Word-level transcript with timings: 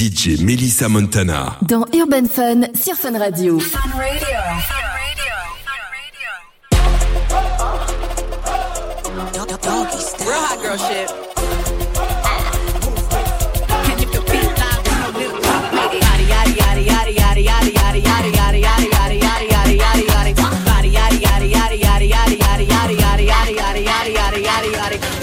DJ 0.00 0.40
Melissa 0.42 0.88
Montana. 0.88 1.58
Dans 1.60 1.84
Urban 1.92 2.24
Fun 2.24 2.62
sur 2.74 2.94
Fun 2.94 3.18
Radio. 3.18 3.58
Fun 3.58 3.78
Radio. 3.98 4.38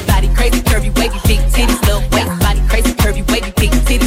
Body 0.05 0.27
crazy, 0.35 0.61
curvy, 0.61 0.89
wavy, 0.91 1.19
big 1.25 1.41
titties, 1.51 1.81
little. 1.81 2.01
Body 2.11 2.61
crazy, 2.69 2.93
curvy, 2.93 3.21
wavy, 3.31 3.51
big 3.57 3.71
titties. 3.85 4.06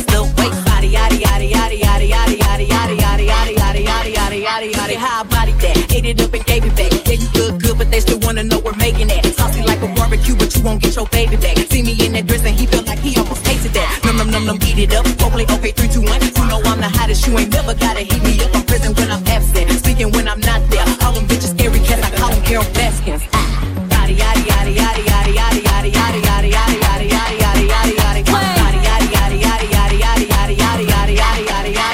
Won't 10.70 10.82
get 10.82 10.94
your 10.96 11.06
baby 11.06 11.36
back. 11.36 11.56
See 11.70 11.82
me 11.82 11.92
in 12.04 12.12
that 12.12 12.26
dress 12.26 12.44
and 12.44 12.54
he 12.54 12.66
felt 12.66 12.86
like 12.86 12.98
he 13.00 13.16
almost 13.18 13.44
tasted 13.44 13.72
that. 13.72 14.00
Num 14.04 14.16
num 14.16 14.30
num 14.30 14.46
num, 14.46 14.58
eat 14.62 14.78
it 14.78 14.94
up. 14.94 15.06
Hopefully, 15.20 15.44
okay, 15.44 15.72
three, 15.72 15.88
two, 15.88 16.02
one. 16.02 16.20
You 16.22 16.44
know 16.46 16.60
I'm 16.70 16.80
the 16.80 16.88
hottest. 16.88 17.26
You 17.26 17.38
ain't 17.38 17.52
never 17.52 17.74
gotta 17.74 18.00
heat 18.00 18.22
me 18.22 18.38
up. 18.44 18.54
I'm 18.54 18.64
present 18.64 18.96
when 18.98 19.10
I'm 19.10 19.26
absent, 19.26 19.70
speaking 19.82 20.10
when 20.12 20.28
I'm 20.28 20.40
not 20.40 20.60
there. 20.70 20.86
All 21.02 21.12
them 21.12 21.26
bitches 21.26 21.52
scary 21.54 21.80
cats, 21.80 22.02
I 22.06 22.10
call 22.16 22.30
them 22.30 22.42
Carol 22.44 22.64
Baskins. 22.78 23.22
Yada 23.90 24.12
yada 24.12 24.40
yada 24.40 24.70
yada 24.70 25.00
yada 25.02 25.30
yada 25.32 25.88
yada 25.98 26.18
yada 26.18 26.48
yada 26.48 26.48
yada 26.48 27.04
yada 27.04 27.04
yada 27.14 27.26
yada 27.26 27.76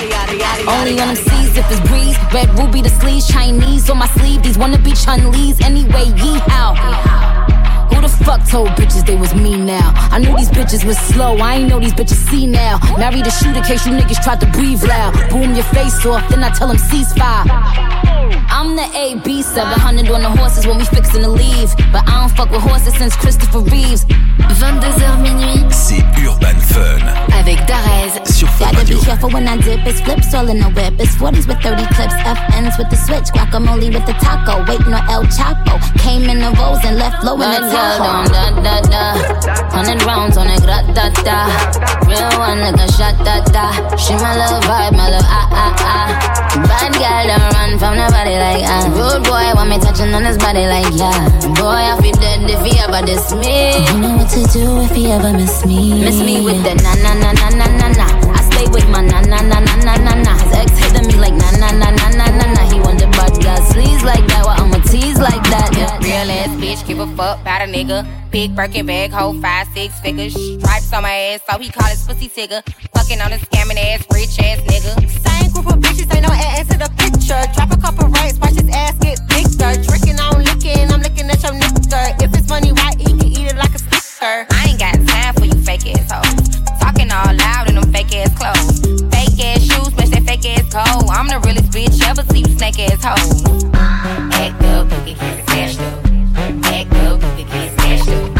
yada 0.03 0.35
yada. 0.37 0.63
Only 0.69 1.01
on 1.01 1.09
them 1.09 1.17
seas 1.17 1.57
if 1.57 1.71
it's 1.71 1.81
breeze. 1.89 2.06
Red 2.37 2.59
ruby 2.59 2.83
the 2.83 2.91
sleeves, 3.01 3.27
Chinese 3.27 3.89
on 3.89 3.97
my 3.97 4.09
sleeve. 4.09 4.43
These 4.43 4.59
wanna 4.59 4.77
be 4.77 4.93
Chun-Li's 4.93 5.59
anyway. 5.63 6.05
Yee 6.21 6.39
how 6.53 6.75
Who 7.89 8.03
the 8.03 8.11
fuck 8.11 8.47
told 8.47 8.69
bitches 8.77 9.07
they 9.07 9.17
was 9.17 9.35
me 9.35 9.57
now. 9.57 9.95
I 10.13 10.19
knew 10.19 10.37
these 10.37 10.51
bitches 10.51 10.85
was 10.85 10.99
slow, 10.99 11.39
I 11.39 11.55
ain't 11.55 11.71
know 11.71 11.81
these 11.81 11.95
bitches 11.95 12.21
see 12.29 12.47
now. 12.47 12.77
Married 12.99 13.27
a 13.27 13.31
shooter 13.31 13.63
case 13.63 13.87
you 13.87 13.93
niggas 13.93 14.23
tried 14.23 14.41
to 14.41 14.47
breathe 14.49 14.83
loud. 14.83 15.15
Boom 15.31 15.55
your 15.55 15.65
face 15.65 16.05
off, 16.05 16.29
then 16.29 16.45
I 16.45 16.51
tell 16.51 16.69
them 16.69 16.77
ceasefire. 16.77 17.47
I'm 18.51 18.77
the 18.77 18.87
AB 18.95 19.41
700 19.41 20.11
on 20.11 20.21
the 20.21 20.29
horses 20.29 20.67
when 20.67 20.77
we 20.77 20.85
fixin' 20.85 21.23
to 21.23 21.31
leave. 21.31 21.75
But 21.91 22.07
I 22.07 22.21
don't 22.21 22.37
fuck 22.37 22.51
with 22.51 22.61
horses 22.61 22.95
since 22.99 23.17
Christopher 23.17 23.61
Reeves. 23.61 24.05
22h 24.41 25.21
minuit. 25.21 25.65
C'est 25.71 26.05
Urban 26.25 26.59
Fun. 26.61 27.39
Avec 27.39 27.65
Darez. 27.67 28.13
Sur 28.33 28.49
Fun 28.51 28.67
Gotta 28.71 28.85
be 28.85 28.99
careful 29.05 29.31
when 29.31 29.49
I 29.49 29.57
dip. 29.59 29.87
It's 29.87 30.01
flips 30.01 30.35
all 30.35 30.49
in 30.49 30.59
the 30.59 30.69
whip. 30.75 30.95
It's 30.99 31.15
40s 31.17 31.47
with 31.47 31.61
30 31.63 31.87
clips. 31.95 32.15
FNs 32.15 32.79
with 32.79 32.91
the 32.91 32.97
switch. 32.97 33.29
Guacamole 33.33 33.93
with 33.93 34.07
the 34.07 34.15
taco. 34.15 34.65
Waiting 34.67 34.95
on 34.95 35.09
El 35.09 35.25
Chapo. 35.25 35.79
Came 35.99 36.29
in 36.29 36.39
the 36.39 36.51
rolls 36.59 36.85
and 36.85 36.97
left 36.99 37.25
low 37.25 37.35
in 37.35 37.51
the 37.51 37.61
Tahoe. 37.71 38.29
Da, 38.29 38.51
da, 38.63 38.81
da. 38.91 39.37
Hundred 39.71 40.03
rounds 40.05 40.37
on 40.37 40.49
a 40.49 40.59
grat 40.61 40.87
da 40.95 41.09
da. 41.23 41.47
Real 42.09 42.33
one 42.39 42.59
nigga 42.59 42.87
shot 42.97 43.17
da 43.25 43.41
da. 43.53 43.73
She 43.97 44.15
my 44.15 44.35
little 44.37 44.61
vibe, 44.65 44.97
my 44.97 45.11
little 45.11 45.27
ah 45.29 45.49
ah 45.53 45.75
ah. 45.81 46.37
Bad 46.67 46.93
girl 46.97 47.25
don't 47.29 47.53
run 47.55 47.79
from 47.79 47.95
nobody 47.97 48.35
like 48.41 48.65
ah. 48.65 48.89
Rude 48.89 49.25
boy 49.25 49.47
want 49.55 49.69
me 49.71 49.79
touching 49.79 50.13
on 50.15 50.25
his 50.25 50.39
body 50.39 50.67
like 50.67 50.89
yeah. 50.97 51.29
Boy 51.55 51.83
I 51.93 51.99
feel 52.01 52.17
dead 52.17 52.49
if 52.49 52.63
he 52.65 52.79
ever 52.81 53.05
diss 53.05 53.33
me. 53.35 53.77
You 53.87 54.01
know 54.01 54.26
what 54.27 54.35
to 54.35 54.53
do 54.53 54.81
if 54.83 54.91
he 54.91 55.07
ever 55.11 55.33
miss 55.33 55.65
me. 55.65 56.01
Miss 56.01 56.19
me 56.21 56.45
with 56.45 56.63
the 56.63 56.75
na 56.83 56.95
na 56.95 57.15
na 57.15 57.33
na 57.33 57.49
na 57.51 57.67
na 57.79 57.89
na. 57.95 58.07
I 58.33 58.43
stay 58.51 58.67
with 58.71 58.89
my 58.91 59.01
na 59.01 59.21
na 59.21 59.41
na 59.43 59.61
na 59.61 59.75
na 59.87 59.95
na 59.97 60.15
na. 60.15 60.33
His 60.43 60.53
ex 60.53 60.71
hitting 60.79 61.07
me 61.09 61.17
like 61.17 61.35
na 61.35 61.51
na 61.53 61.71
na 61.71 61.91
na 61.91 62.09
na 62.11 62.27
na 62.39 62.47
na. 62.55 62.63
He 62.71 62.81
want 62.81 62.99
the 62.99 63.07
butt 63.07 63.41
got 63.43 63.63
sleeves 63.71 64.03
like 64.03 64.27
that. 64.29 64.43
Well 64.45 64.57
I'ma 64.59 64.79
tease 64.85 65.19
like 65.19 65.43
that. 65.55 65.71
Yeah. 65.77 65.99
Real 65.99 66.31
ass 66.31 66.53
bitch, 66.61 66.87
give 66.87 66.99
a 66.99 67.07
fuck 67.17 67.41
about 67.41 67.63
a 67.63 67.67
nigga. 67.67 68.07
Big 68.31 68.55
Birkin 68.57 68.87
bag, 68.87 69.13
hold 69.13 69.41
five, 69.41 69.69
six 69.75 69.99
figures. 70.01 70.35
Stripes 70.35 70.93
on 70.93 71.03
my 71.03 71.15
ass, 71.31 71.41
so 71.49 71.59
he 71.59 71.71
call 71.71 71.89
his 71.89 72.03
pussy 72.03 72.29
tigger. 72.29 72.63
Fucking 72.95 73.21
on 73.21 73.33
a 73.33 73.39
scamming 73.39 73.79
ass, 73.79 74.05
rich 74.13 74.39
ass 74.41 74.61
nigga. 74.67 74.93
Same 75.23 75.51
group 75.53 75.67
of 75.67 75.79
bitches, 75.79 76.13
ain't 76.15 76.27
no 76.27 76.33
ass 76.35 76.67
to 76.69 76.77
the 76.77 76.91
picture. 76.99 77.41
Drop 77.55 77.71
a 77.71 77.79
couple 77.81 78.09
rights, 78.09 78.39
watch 78.39 78.59
his 78.59 78.69
ass 78.75 78.99
get 78.99 79.21
bigger. 79.29 79.73
Tricking 79.87 80.19
on 80.19 80.43
licking, 80.43 80.91
I'm 80.91 81.01
looking 81.01 81.31
at 81.31 81.43
your 81.43 81.53
nigga. 81.53 82.23
If 82.23 82.35
it's 82.37 82.49
money, 82.49 82.73
why 82.73 82.86
sticker? 84.27 84.47
I 84.51 84.67
ain't 84.69 84.79
got 84.79 84.95
time 85.07 85.35
for 85.35 85.45
you 85.45 85.55
fake 85.63 85.87
ass 85.87 86.11
hoes. 86.11 86.61
Talking 86.81 87.11
all 87.11 87.35
loud 87.35 87.69
in 87.69 87.75
them 87.77 87.93
fake 87.93 88.15
ass 88.15 88.33
clothes. 88.35 88.81
Fake 89.13 89.39
ass 89.45 89.63
shoes, 89.63 89.95
match 89.97 90.11
that 90.11 90.25
fake 90.27 90.47
ass 90.47 90.73
coat. 90.73 91.09
I'm 91.11 91.29
the 91.29 91.39
realest 91.41 91.71
bitch 91.71 92.03
ever 92.07 92.23
see 92.33 92.41
you 92.41 92.59
snake 92.59 92.79
ass 92.79 93.05
hoes. 93.05 93.45
Act 94.35 94.63
up, 94.65 94.91
you 95.07 95.15
can 95.15 95.37
get 95.37 95.49
smashed 95.49 95.81
up. 95.81 96.07
Act 96.67 96.93
up, 96.95 97.23
you 97.23 97.45
can 97.45 97.49
get 97.49 97.73
smashed 97.75 98.09
up. 98.09 98.37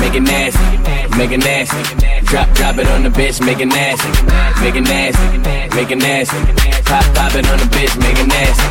Make 0.00 0.14
it 0.14 0.20
nasty, 0.20 1.16
make 1.16 1.32
it 1.32 1.38
nasty. 1.38 2.15
Drop, 2.26 2.52
drop 2.56 2.76
it 2.78 2.88
on 2.88 3.04
the 3.04 3.08
bitch, 3.08 3.44
make 3.44 3.60
it 3.60 3.66
nasty, 3.66 4.08
make 4.60 4.74
it 4.74 4.80
nasty, 4.80 5.38
make 5.76 5.90
it 5.92 5.98
nasty. 5.98 6.36
Pop, 6.82 7.04
pop 7.14 7.34
it 7.34 7.46
on 7.48 7.58
the 7.58 7.64
bitch, 7.70 7.96
make 7.98 8.18
it 8.18 8.26
nasty. 8.26 8.66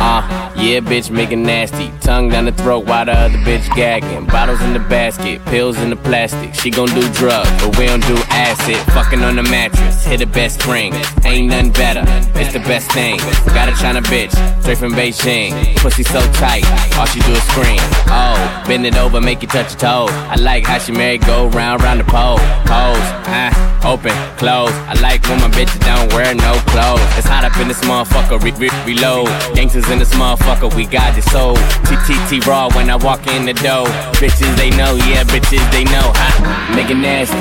Uh, 0.00 0.52
yeah, 0.56 0.80
bitch, 0.80 1.10
make 1.10 1.32
it 1.32 1.36
nasty. 1.36 1.90
Tongue 2.00 2.28
down 2.28 2.44
the 2.44 2.52
throat 2.52 2.86
while 2.86 3.06
the 3.06 3.12
other 3.12 3.38
bitch 3.38 3.64
gagging. 3.74 4.26
Bottles 4.26 4.60
in 4.60 4.74
the 4.74 4.78
basket, 4.78 5.42
pills 5.46 5.78
in 5.78 5.90
the 5.90 5.96
plastic. 5.96 6.54
She 6.54 6.70
gon' 6.70 6.88
do 6.88 7.10
drugs, 7.12 7.50
but 7.62 7.76
we 7.78 7.86
don't 7.86 8.06
do 8.06 8.16
acid. 8.28 8.76
Fucking 8.92 9.22
on 9.22 9.36
the 9.36 9.42
mattress, 9.42 10.04
hit 10.04 10.18
the 10.18 10.26
best 10.26 10.60
spring. 10.60 10.92
Ain't 11.24 11.48
nothing 11.48 11.72
better, 11.72 12.04
it's 12.38 12.52
the 12.52 12.60
best 12.60 12.92
thing. 12.92 13.18
Got 13.54 13.68
a 13.68 13.76
China 13.80 14.02
bitch, 14.02 14.32
straight 14.60 14.78
from 14.78 14.92
Beijing. 14.92 15.76
Pussy 15.76 16.02
so 16.02 16.20
tight, 16.32 16.64
all 16.98 17.06
she 17.06 17.20
do 17.20 17.32
is 17.32 17.42
scream. 17.44 17.80
Oh, 18.08 18.64
bend 18.66 18.84
it 18.86 18.96
over, 18.96 19.20
make 19.20 19.40
you 19.40 19.48
touch 19.48 19.72
your 19.72 19.80
toe. 19.80 20.06
I 20.10 20.36
like 20.36 20.66
how 20.66 20.78
she 20.78 20.92
married, 20.92 21.24
go 21.26 21.48
round, 21.48 21.82
round 21.82 22.00
the 22.00 22.04
pole. 22.04 22.38
pole. 22.66 22.97
Pose, 22.98 23.12
ah, 23.30 23.52
open, 23.86 24.12
close. 24.38 24.74
I 24.90 24.94
like 25.00 25.22
when 25.28 25.38
my 25.40 25.48
bitches 25.50 25.78
don't 25.86 26.10
wear 26.12 26.34
no 26.34 26.52
clothes. 26.74 27.02
It's 27.18 27.26
hot 27.26 27.44
up 27.44 27.56
in 27.60 27.68
this 27.68 27.80
motherfucker, 27.82 28.42
re- 28.42 28.56
re- 28.58 28.74
reload. 28.86 29.28
Gangsters 29.54 29.88
in 29.90 29.98
this 29.98 30.12
motherfucker, 30.14 30.74
we 30.74 30.86
got 30.86 31.16
it 31.16 31.22
sold. 31.30 31.58
TTT 31.86 32.44
raw 32.46 32.68
when 32.74 32.90
I 32.90 32.96
walk 32.96 33.26
in 33.28 33.46
the 33.46 33.54
door. 33.54 33.86
Bitches 34.18 34.50
they 34.56 34.70
know, 34.70 34.96
yeah, 35.06 35.22
bitches 35.24 35.62
they 35.70 35.84
know. 35.84 36.10
Ha. 36.10 36.74
Make 36.74 36.90
it 36.90 36.98
nasty, 36.98 37.38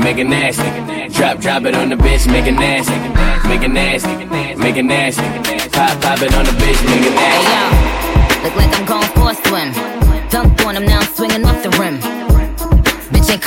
make 0.00 0.18
it 0.18 0.28
nasty. 0.30 0.70
Drop, 1.14 1.38
drop 1.40 1.64
it 1.64 1.74
on 1.74 1.88
the 1.88 1.96
bitch, 1.96 2.30
make 2.30 2.46
it 2.46 2.54
nasty, 2.54 2.94
make 3.48 3.62
it 3.62 3.72
nasty, 3.74 4.14
make 4.56 4.76
it 4.76 4.84
nasty. 4.84 5.22
Pop, 5.74 6.00
pop 6.00 6.22
it 6.22 6.32
on 6.34 6.44
the 6.44 6.54
bitch, 6.62 6.80
make 6.86 7.02
it 7.02 7.14
nasty. 7.14 8.44
Look 8.44 8.56
like 8.56 8.72
I'm 8.78 8.86
going 8.86 9.10
for 9.18 9.30
a 9.30 9.34
swim. 9.48 9.70
Dunk 10.30 10.64
on 10.64 10.76
him 10.76 10.86
now, 10.86 11.00
I'm 11.00 11.12
swinging 11.14 11.44
off 11.44 11.62
the 11.62 11.70
rim. 11.70 11.98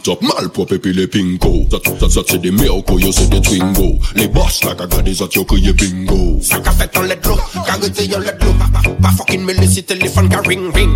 it 0.00 0.08
up, 0.08 0.22
malpropre 0.22 0.78
puis 0.78 0.92
les 0.92 1.06
pinko. 1.06 1.66
Ça, 1.70 1.78
ça, 2.00 2.08
ça 2.08 2.20
c'est 2.26 2.38
des 2.38 2.50
miracles, 2.50 3.00
yo 3.00 3.12
c'est 3.12 3.28
des 3.28 3.40
twingo. 3.40 3.98
Les 4.14 4.28
boss 4.28 4.64
là, 4.64 4.74
kaga 4.74 5.02
des 5.02 5.20
autres, 5.22 5.36
yo 5.36 5.44
crié 5.44 5.72
bingo. 5.72 6.38
Ça 6.42 6.58
qu'a 6.58 6.72
fait 6.72 6.96
en 6.96 7.02
let 7.02 7.18
l'eau, 7.24 7.36
carité 7.66 8.06
yon 8.06 8.18
let 8.20 8.36
l'eau 8.40 8.52
Pas, 8.58 8.80
pas, 8.80 8.88
pas 8.90 9.10
fucking 9.10 9.44
me 9.44 9.52
laisser 9.52 9.82
téléphone 9.82 10.28
ka 10.28 10.40
ring 10.46 10.72
ring. 10.74 10.90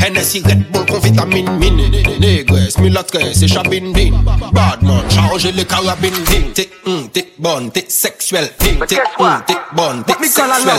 Hennessy 0.00 0.42
Red 0.44 0.70
Bull 0.72 0.86
con 0.86 0.98
vitamine 1.00 1.50
min. 1.58 1.74
Négresse, 2.20 2.78
mulâtresse 2.78 3.42
et 3.42 3.48
chabine 3.48 3.92
din 3.92 4.12
Badman, 4.52 5.02
charge 5.10 5.46
les 5.46 5.64
carabines 5.64 6.12
din 6.12 6.52
T'es, 6.54 6.68
hum, 6.86 7.08
t'es 7.12 7.32
bonne, 7.38 7.70
t'es 7.70 7.84
sexuelle 7.88 8.50
T'es, 8.58 8.76
t'es, 8.86 8.98
hum, 9.18 9.42
t'es 9.46 9.54
bonne, 9.74 10.04
t'es 10.04 10.12
sexuelle 10.26 10.72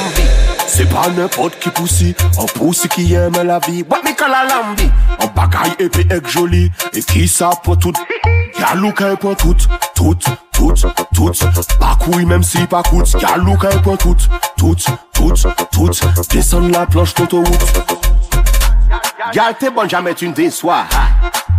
C'est 0.67 0.89
pas 0.89 1.07
n'importe 1.09 1.59
qui 1.59 1.69
poussi, 1.69 2.15
un 2.39 2.45
poussi 2.45 2.87
qui 2.89 3.13
aime 3.13 3.41
la 3.43 3.59
vie. 3.59 3.83
What 3.89 4.01
me 4.03 4.15
call 4.15 4.33
a 4.33 4.45
lambi? 4.45 4.89
Un 5.19 5.27
bagaille 5.27 5.75
épais 5.79 6.07
et 6.09 6.29
joli, 6.29 6.71
et 6.93 7.01
qui 7.01 7.27
ça 7.27 7.49
pour 7.63 7.77
tout? 7.77 7.93
Y'a 8.59 8.75
look 8.75 9.03
pour 9.19 9.35
tout, 9.35 9.55
tout, 9.95 10.15
tout, 10.53 10.73
tout. 11.13 11.31
Pas 11.79 11.97
couille 11.99 12.25
même 12.25 12.43
si 12.43 12.65
pas 12.65 12.83
coûte. 12.83 13.15
Y'a 13.21 13.37
look 13.37 13.65
pour 13.83 13.97
tout, 13.97 14.15
tout, 14.57 14.75
tout, 15.13 15.33
tout. 15.71 15.91
Descends 16.31 16.67
la 16.67 16.85
planche 16.85 17.13
d'autoroute. 17.15 17.65
Gal 19.33 19.55
t'es 19.59 19.69
bonne, 19.69 19.89
jamais 19.89 20.13
tu 20.13 20.27
ne 20.27 20.33
déçois. 20.33 20.85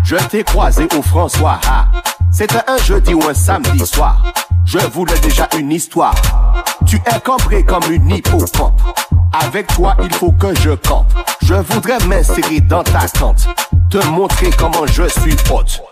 Je 0.05 0.17
t'ai 0.17 0.45
croisé 0.45 0.89
au 0.97 1.03
François. 1.03 1.61
C'était 2.33 2.63
un 2.67 2.79
jeudi 2.79 3.13
ou 3.15 3.23
un 3.29 3.35
samedi 3.35 3.87
soir. 3.87 4.23
Je 4.65 4.79
voulais 4.79 5.19
déjà 5.21 5.49
une 5.59 5.73
histoire. 5.73 6.15
Tu 6.87 6.97
es 6.97 7.21
cambré 7.21 7.65
comme 7.65 7.91
une 7.91 8.11
hippocampe. 8.11 8.81
Avec 9.33 9.67
toi, 9.69 9.97
il 10.03 10.13
faut 10.15 10.33
que 10.33 10.55
je 10.61 10.71
campe. 10.71 11.13
Je 11.43 11.55
voudrais 11.55 11.99
m'insérer 12.07 12.61
dans 12.61 12.83
ta 12.83 13.09
tente. 13.09 13.49
Te 13.91 14.05
montrer 14.07 14.51
comment 14.57 14.87
je 14.87 15.09
suis 15.09 15.37
hôte. 15.51 15.83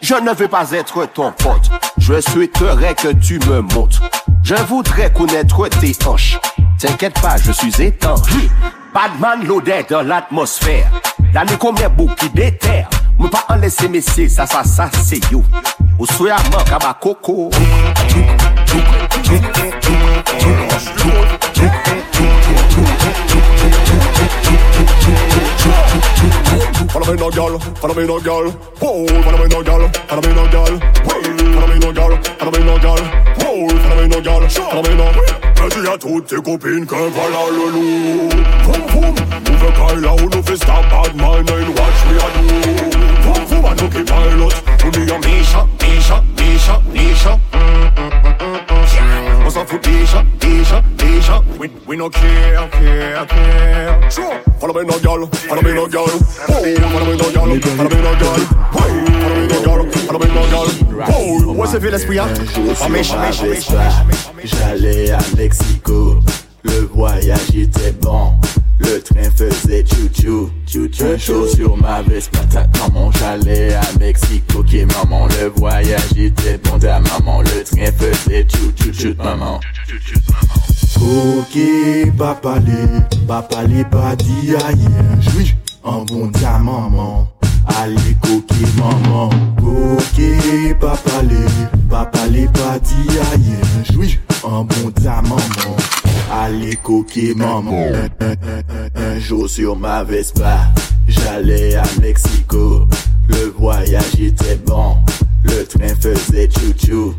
Je 0.00 0.14
ne 0.14 0.32
veux 0.32 0.48
pas 0.48 0.70
être 0.72 1.06
ton 1.06 1.32
pote. 1.32 1.70
Je 1.98 2.20
souhaiterais 2.20 2.94
que 2.94 3.12
tu 3.12 3.38
me 3.48 3.60
montres. 3.60 4.02
Je 4.42 4.54
voudrais 4.54 5.12
connaître 5.12 5.68
tes 5.68 5.96
hanches. 6.06 6.38
T'inquiète 6.78 7.20
pas, 7.20 7.36
je 7.36 7.52
suis 7.52 7.82
étanche. 7.82 8.28
Badman 8.92 9.46
l'odeur 9.46 9.84
dans 9.88 10.02
l'atmosphère. 10.02 10.90
L'année 11.32 11.56
combien 11.58 11.88
beaucoup 11.88 12.14
qui 12.14 12.30
déterre. 12.30 12.88
Me 13.18 13.28
pas 13.28 13.44
en 13.50 13.56
laisser 13.56 13.88
messieurs, 13.88 14.28
ça, 14.28 14.46
ça, 14.46 14.64
ça, 14.64 14.90
c'est 15.04 15.20
you. 15.30 15.44
Au 15.98 16.06
soya 16.06 16.36
manque 16.50 16.72
à 16.72 16.78
ma 16.86 16.94
coco. 16.94 17.50
Follow 26.90 27.06
me 27.06 27.16
no 27.16 27.30
girl, 27.30 27.58
follow 27.76 27.94
me 27.94 28.06
no 28.06 28.18
girl. 28.20 28.50
Follow 28.74 29.38
me 29.38 29.46
no 29.46 29.62
girl, 29.62 29.88
follow 30.08 30.22
me 30.22 30.34
no 30.34 30.50
girl. 30.50 30.80
Follow 31.04 31.68
me 31.68 31.78
no 31.78 31.92
girl, 31.92 32.16
follow 32.40 32.50
me 32.50 32.64
no 32.64 32.78
girl. 32.80 32.98
Follow 33.38 34.02
me 34.02 34.08
no 34.08 34.20
girl, 34.20 34.48
follow 34.48 34.82
me 34.82 34.94
no 34.96 35.12
me 35.12 35.30
On 49.50 49.52
s'en 49.52 49.66
fout 49.66 49.82
déjà, 49.82 50.24
déjà, 50.38 50.80
déjà 50.96 51.42
We, 51.58 51.68
we 51.88 51.98
no 51.98 52.08
care, 52.08 52.70
care, 52.70 53.26
care. 53.26 54.08
Sure. 54.08 54.30
Follow 54.60 54.72
me 54.72 54.84
no 54.84 54.96
girl, 55.00 55.26
follow 55.26 55.62
me 55.62 55.74
no 55.74 55.88
girl 55.88 56.06
Whoa, 56.06 56.76
follow 56.88 57.06
me 57.06 57.16
no 57.16 57.30
girl, 57.32 57.60
follow 57.60 57.90
me 57.90 58.00
no 58.00 58.14
girl 58.14 58.38
Whoa, 58.70 58.86
follow 59.18 59.34
me 59.34 59.46
no 59.48 59.60
girl, 59.64 59.90
follow 60.06 60.18
me 60.20 60.26
no 60.28 60.46
girl 60.46 60.68
Whoa, 60.94 61.52
Où 61.52 61.64
est-ce 61.64 61.78
que 61.78 61.86
l'esprit 61.88 62.20
hein? 62.20 62.28
jour 62.54 62.70
En 62.70 62.74
sur 62.76 62.90
méchant, 62.90 63.18
ma 63.18 63.26
méchant, 63.26 63.44
Vespa, 63.46 63.74
méchant. 64.06 64.30
J'allais 64.44 65.10
à 65.10 65.18
Mexico, 65.36 66.20
le 66.62 66.88
voyage 66.94 67.52
était 67.52 67.90
bon. 68.00 68.34
Le 68.80 69.00
train 69.02 69.30
faisait 69.36 69.84
chou-chou, 69.84 70.50
chou-chou. 70.66 71.04
Un 71.04 71.16
jour 71.18 71.46
sur 71.48 71.76
ma 71.76 72.00
Vespa, 72.02 72.38
ta 72.50 72.66
maman, 72.78 73.10
j'allais 73.12 73.74
à 73.74 73.82
Mexico. 73.98 74.60
Ok, 74.60 74.74
maman, 74.96 75.26
le 75.26 75.48
voyage 75.54 76.12
était 76.16 76.58
bon. 76.58 76.78
Ta 76.78 76.98
maman, 76.98 77.42
le 77.42 77.62
train 77.62 77.92
faisait 77.92 78.46
chou-chou, 78.48 78.92
chou 78.92 79.14
maman. 79.22 79.60
Ok, 80.96 81.58
papa 82.16 82.58
les, 82.66 83.26
papa 83.26 83.64
les 83.64 83.84
pas 83.84 84.16
dit 84.16 84.54
ailleurs. 84.54 85.20
J'suis 85.20 85.54
un 85.84 86.04
bon 86.04 86.30
ta 86.30 86.58
maman. 86.58 87.28
Allez, 87.66 88.16
coquet 88.22 88.66
maman. 88.78 89.28
Ok, 89.62 90.78
papa 90.80 91.22
les, 91.22 91.88
papa 91.88 92.26
les 92.30 92.46
pas 92.46 92.78
dit 92.78 93.18
ailleurs. 93.32 93.84
J'suis 93.84 94.18
un 94.44 94.64
bon 94.64 94.90
ta 94.90 95.20
maman. 95.22 95.76
Allez, 96.32 96.76
coquet 96.76 97.34
maman. 97.34 97.88
Un, 98.20 98.26
un, 98.26 98.30
un, 98.30 99.00
un, 99.00 99.14
un 99.14 99.18
jour 99.18 99.48
sur 99.48 99.76
ma 99.76 100.02
Vespa, 100.04 100.68
j'allais 101.08 101.74
à 101.74 101.82
Mexico. 102.00 102.86
Le 103.28 103.52
voyage 103.58 104.14
était 104.20 104.56
bon. 104.66 104.96
Le 105.42 105.64
train 105.64 105.94
faisait 106.00 106.48
chou-chou. 106.50 107.14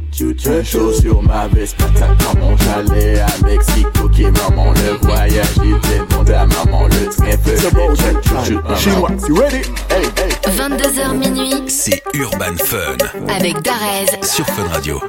Un 0.48 0.62
jour 0.64 0.94
sur 0.94 1.24
ma 1.24 1.48
Vespa, 1.48 1.86
ta 1.96 2.08
maman, 2.08 2.56
j'allais 2.58 3.20
à 3.20 3.28
Mexico. 3.44 3.90
Ok, 4.04 4.20
maman, 4.20 4.72
le 4.74 5.08
voyage 5.08 5.58
était 5.58 6.04
bon. 6.10 6.24
Ta 6.24 6.46
maman, 6.46 6.86
le 6.88 7.10
train 7.10 7.38
faisait 7.44 7.70
chou-chou. 7.70 8.60
Chinois, 8.78 9.12
you 9.28 9.36
ready? 9.36 9.62
Hey, 9.90 10.06
hey. 10.18 10.32
22h 10.56 11.18
minuit 11.18 11.64
C'est 11.68 12.02
Urban 12.14 12.56
Fun 12.64 12.98
avec 13.36 13.62
Darez. 13.62 14.24
sur 14.24 14.46
Fun 14.46 14.68
Radio. 14.72 15.02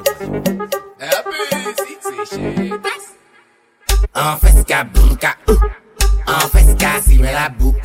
En 4.23 4.37
fresca 4.37 4.85
bunka, 4.85 5.37
en 5.47 6.49
fresca 6.49 7.01
si 7.05 7.17
me 7.19 7.29
la 7.33 7.49
boue. 7.49 7.75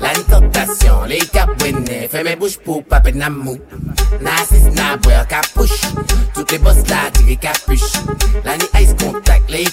La 0.00 0.12
tentation, 0.14 1.04
les 1.04 1.18
cabouines, 1.18 1.86
fais 2.10 2.24
mes 2.24 2.34
bouches 2.34 2.58
pour 2.58 2.82
pas 2.84 2.98
peine 2.98 3.24
mou. 3.30 3.56
Nassis 4.20 4.64
na 4.74 4.96
boire 4.96 5.28
capuche, 5.28 5.82
toutes 6.34 6.50
les 6.50 6.58
boss 6.58 6.78
là 6.88 7.08
tiré 7.12 7.36
capuche. 7.36 7.92
La 8.44 8.56
ni 8.56 8.64
ice 8.82 8.96
contact, 9.00 9.48
les 9.48 9.68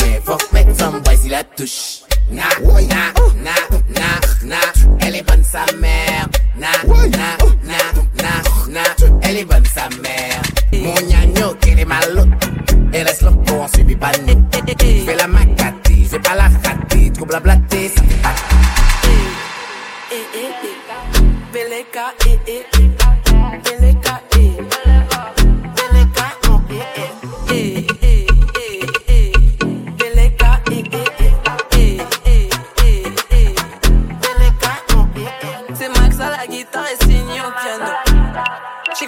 mais 0.00 0.20
faut 0.24 0.38
mettre 0.52 0.76
some 0.76 1.00
boy 1.02 1.16
si 1.16 1.28
la 1.28 1.44
touche. 1.44 2.00
Na, 2.32 2.42
na, 2.60 3.12
na, 3.44 3.54
na, 3.94 4.56
na, 4.56 4.56
elle 5.06 5.14
est 5.14 5.22
bonne 5.22 5.44
sa 5.44 5.64
mère. 5.76 6.26
Na, 6.56 6.66
na, 6.84 7.36
na, 7.62 7.76
na, 8.16 8.72
na, 8.72 8.80
elle 9.22 9.36
est 9.36 9.44
bonne 9.44 9.64
sa 9.66 9.88
mère. 10.02 10.42
Mon 10.72 10.94
gnagno, 10.94 11.54
qu'elle 11.60 11.78
est 11.78 11.84
malo. 11.84 12.24
Et 12.96 13.02
laisse 13.02 13.24
c'est 13.74 13.82
des 13.82 13.96
panneaux. 13.96 14.44
Fais 15.04 15.16
la 15.16 15.26
macatée, 15.26 16.04
fais 16.08 16.20
pas 16.20 16.36
la 16.36 16.44
ratée. 16.44 17.10
Trop 17.12 17.26
blablaté, 17.26 17.88
ça 17.88 18.02
fait 18.02 18.22
pas. 18.22 18.34
Beleka, 21.52 22.14
eh, 22.26 22.38
eh. 22.46 22.64
Beleka, 23.64 24.20
eh. 24.36 24.52
Beleka, 25.74 26.20
eh, 26.70 26.84
eh. 27.50 27.50
Eh, 27.50 27.86
eh. 28.02 28.26
Guitare 36.46 36.84
et 36.92 37.04
signe 37.04 37.40
au 37.40 37.50
piano. 37.58 37.90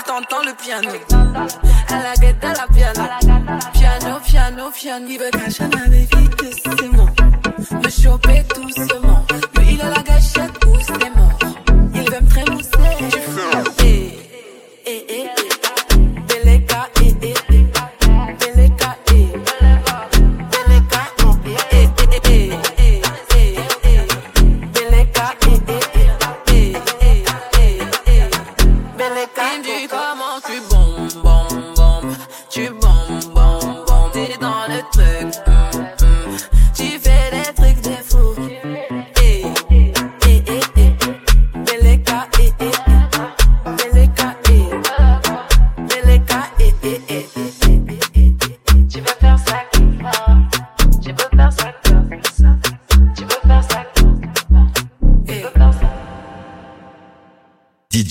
T'entends 0.06 0.44
le 0.44 0.54
piano. 0.54 0.90
À 1.88 2.02
la 2.02 2.14
guette, 2.14 2.44
à 2.44 2.52
la 2.52 2.66
piano. 4.56 4.70
Piano, 4.70 4.70
piano, 4.70 4.70
piano. 4.72 5.08
Il 5.10 5.18
veut 5.18 5.30
cacher 5.30 5.64
avec 5.64 6.10
doucement. 6.36 7.10
Me 7.82 7.90
choper 7.90 8.42
doucement. 8.54 9.26
Lui, 9.58 9.74
il 9.74 9.80
a 9.82 9.90
la 9.90 10.02
gâchette 10.02 10.65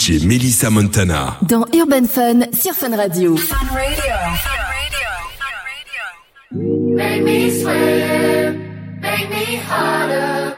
DJ 0.05 0.23
Melissa 0.23 0.69
Montana. 0.69 1.37
Dans 1.41 1.65
Urban 1.73 2.05
Fun 2.05 2.41
sur 2.53 2.73
Fun 2.73 2.95
Radio. 2.95 3.35
Make 6.51 7.23
me 7.23 7.49
sweat, 7.49 8.55
make 9.01 9.29
me 9.31 9.59
harder, 9.67 10.55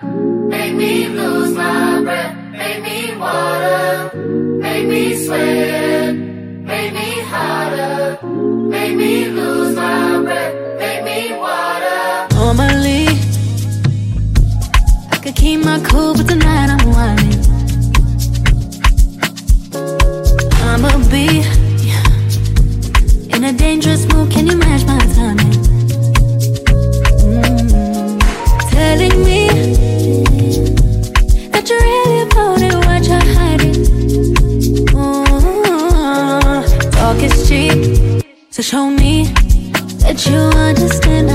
make 0.50 0.76
me 0.76 1.08
lose 1.08 1.54
my 1.56 2.02
breath, 2.04 2.36
make 2.52 2.82
me 2.84 3.16
water, 3.18 4.12
make 4.60 4.86
me 4.86 5.16
sweat, 5.16 6.14
make 6.66 6.92
me 6.92 7.22
harder, 7.32 8.20
make 8.70 8.98
me 8.98 9.30
lose 9.30 9.76
my 9.78 10.24
breath, 10.26 10.56
make 10.78 11.04
me 11.06 11.34
water. 11.38 12.36
Normally, 12.36 13.08
I 15.10 15.18
could 15.24 15.36
keep 15.36 15.64
my 15.64 15.80
cool, 15.90 16.16
but 16.16 16.28
tonight 16.28 16.70
I'm 16.70 16.87
show 38.68 38.90
me 38.90 39.24
that 40.04 40.26
you 40.28 40.36
understand. 40.60 41.27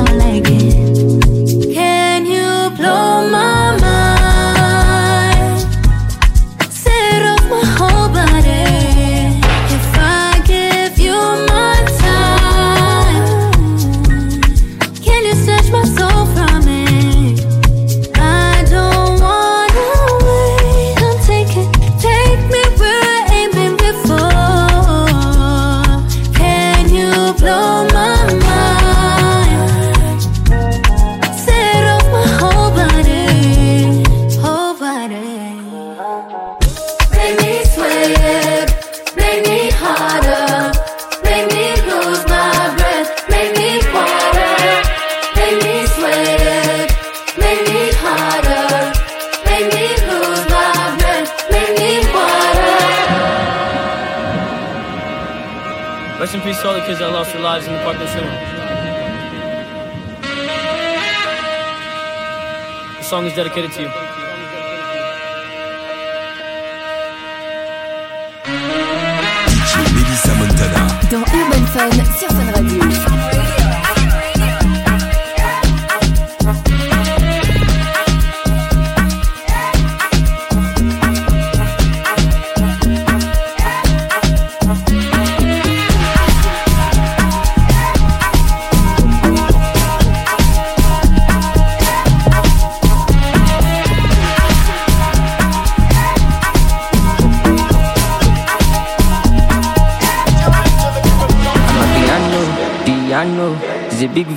Dedicated 63.42 63.72
to 63.72 63.82
you. 63.82 64.11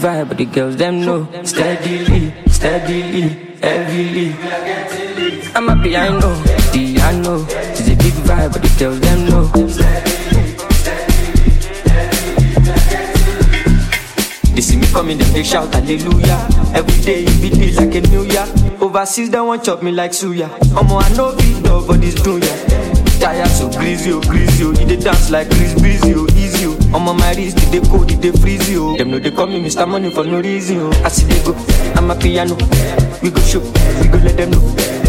Vibe, 0.06 0.28
but 0.30 0.38
the 0.38 0.46
girls 0.46 0.76
them 0.78 1.02
know. 1.02 1.28
Steadily, 1.44 2.32
steadily, 2.48 3.22
heavily. 3.62 4.28
I'm 5.56 5.68
happy, 5.68 5.96
I 5.98 6.06
a 6.06 6.20
piano, 6.20 6.44
piano. 6.72 7.46
It's 7.50 7.88
a 7.90 7.96
big 7.96 8.14
vibe, 8.28 8.54
but 8.54 8.62
the 8.62 8.72
girls 8.78 9.00
them 9.00 9.20
know. 9.30 9.46
They 14.54 14.62
see 14.62 14.78
me 14.78 14.88
coming, 14.88 15.18
then 15.18 15.34
they 15.34 15.44
shout 15.44 15.74
hallelujah. 15.74 16.40
Every 16.76 17.02
day 17.04 17.24
it 17.28 17.42
be 17.42 17.72
like 17.74 17.96
a 17.96 18.02
new 18.10 18.24
year. 18.24 18.46
Overseas 18.80 19.30
they 19.32 19.40
want 19.42 19.64
chop 19.64 19.82
me 19.82 19.92
like 19.92 20.12
suya. 20.12 20.48
Omo 20.78 21.02
I 21.02 21.10
know 21.18 21.36
big 21.36 21.64
dog 21.64 21.88
for 21.88 21.98
this 21.98 22.16
dunya. 22.16 22.54
Tire 23.20 23.46
so 23.48 23.70
greasy, 23.72 24.12
oh 24.12 24.22
greasy, 24.22 24.64
oh. 24.66 24.72
You 24.72 24.86
dey 24.86 24.98
dance 24.98 25.32
like 25.32 25.50
Chris 25.50 25.74
Breezy, 25.80 26.14
oh 26.16 26.28
easy, 26.36 26.68
oh. 26.68 26.75
Omo 26.96 27.14
my 27.18 27.34
wrist, 27.36 27.58
they 27.58 27.80
dey 27.80 27.90
cold, 27.90 28.10
they 28.10 28.16
dey 28.16 28.32
freezy, 28.32 28.78
oh. 28.78 28.96
Them 28.98 29.12
know 29.12 29.20
they 29.20 29.32
call 29.32 29.48
me 29.48 29.60
Mr. 29.62 29.88
Money 29.88 30.10
for 30.10 30.24
no 30.24 30.40
reason, 30.40 30.78
oh. 30.80 31.04
I 31.04 31.10
see 31.10 31.26
they 31.26 31.44
go, 31.44 31.52
I'm 31.96 32.10
a 32.10 32.16
piano. 32.16 32.56
We 33.22 33.32
go 33.32 33.42
show, 33.42 33.60
we 34.00 34.08
go 34.08 34.18
let 34.24 34.38
them 34.38 34.52
know. 34.52 34.64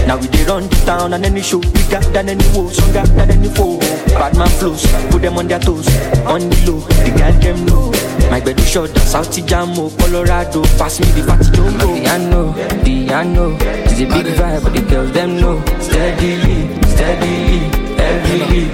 Now 0.06 0.16
we 0.18 0.26
dey 0.28 0.44
run 0.44 0.64
the 0.68 0.76
town 0.84 1.12
and 1.14 1.24
any 1.24 1.42
show 1.42 1.60
bigger 1.60 2.00
than 2.10 2.28
any 2.28 2.44
woe, 2.56 2.68
stronger 2.70 3.06
than 3.14 3.30
any 3.30 3.48
foe. 3.54 3.78
Bad 4.18 4.36
man 4.36 4.48
flows, 4.58 4.82
put 5.10 5.22
them 5.22 5.38
on 5.38 5.46
their 5.46 5.60
toes, 5.60 5.86
on 6.26 6.40
the 6.50 6.58
low. 6.66 6.80
The 7.06 7.12
girl 7.16 7.32
them 7.40 7.64
know. 7.66 7.92
My 8.30 8.40
bed 8.40 8.58
is 8.58 8.68
short, 8.68 8.90
South 8.98 9.30
Jamo, 9.30 9.96
Colorado. 9.98 10.62
Pass 10.78 10.98
me 10.98 11.06
the 11.14 11.22
fatty 11.22 11.50
jumbo. 11.54 11.94
Piano, 11.94 12.52
piano. 12.82 13.56
It's 13.86 14.00
a 14.00 14.06
big 14.06 14.26
vibe, 14.34 14.62
but 14.64 14.74
the 14.74 14.82
girls 14.82 15.12
them 15.12 15.38
know. 15.40 15.62
Steadily, 15.78 16.66
steadily, 16.90 17.70
heavily. 17.94 18.70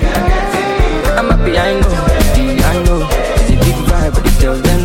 I'm 1.13 1.29
a 1.31 1.37
piano. 1.45 2.12
It's 4.45 4.59
a 4.59 4.61
big 4.61 4.61
vibe, 4.65 4.73
but 4.73 4.82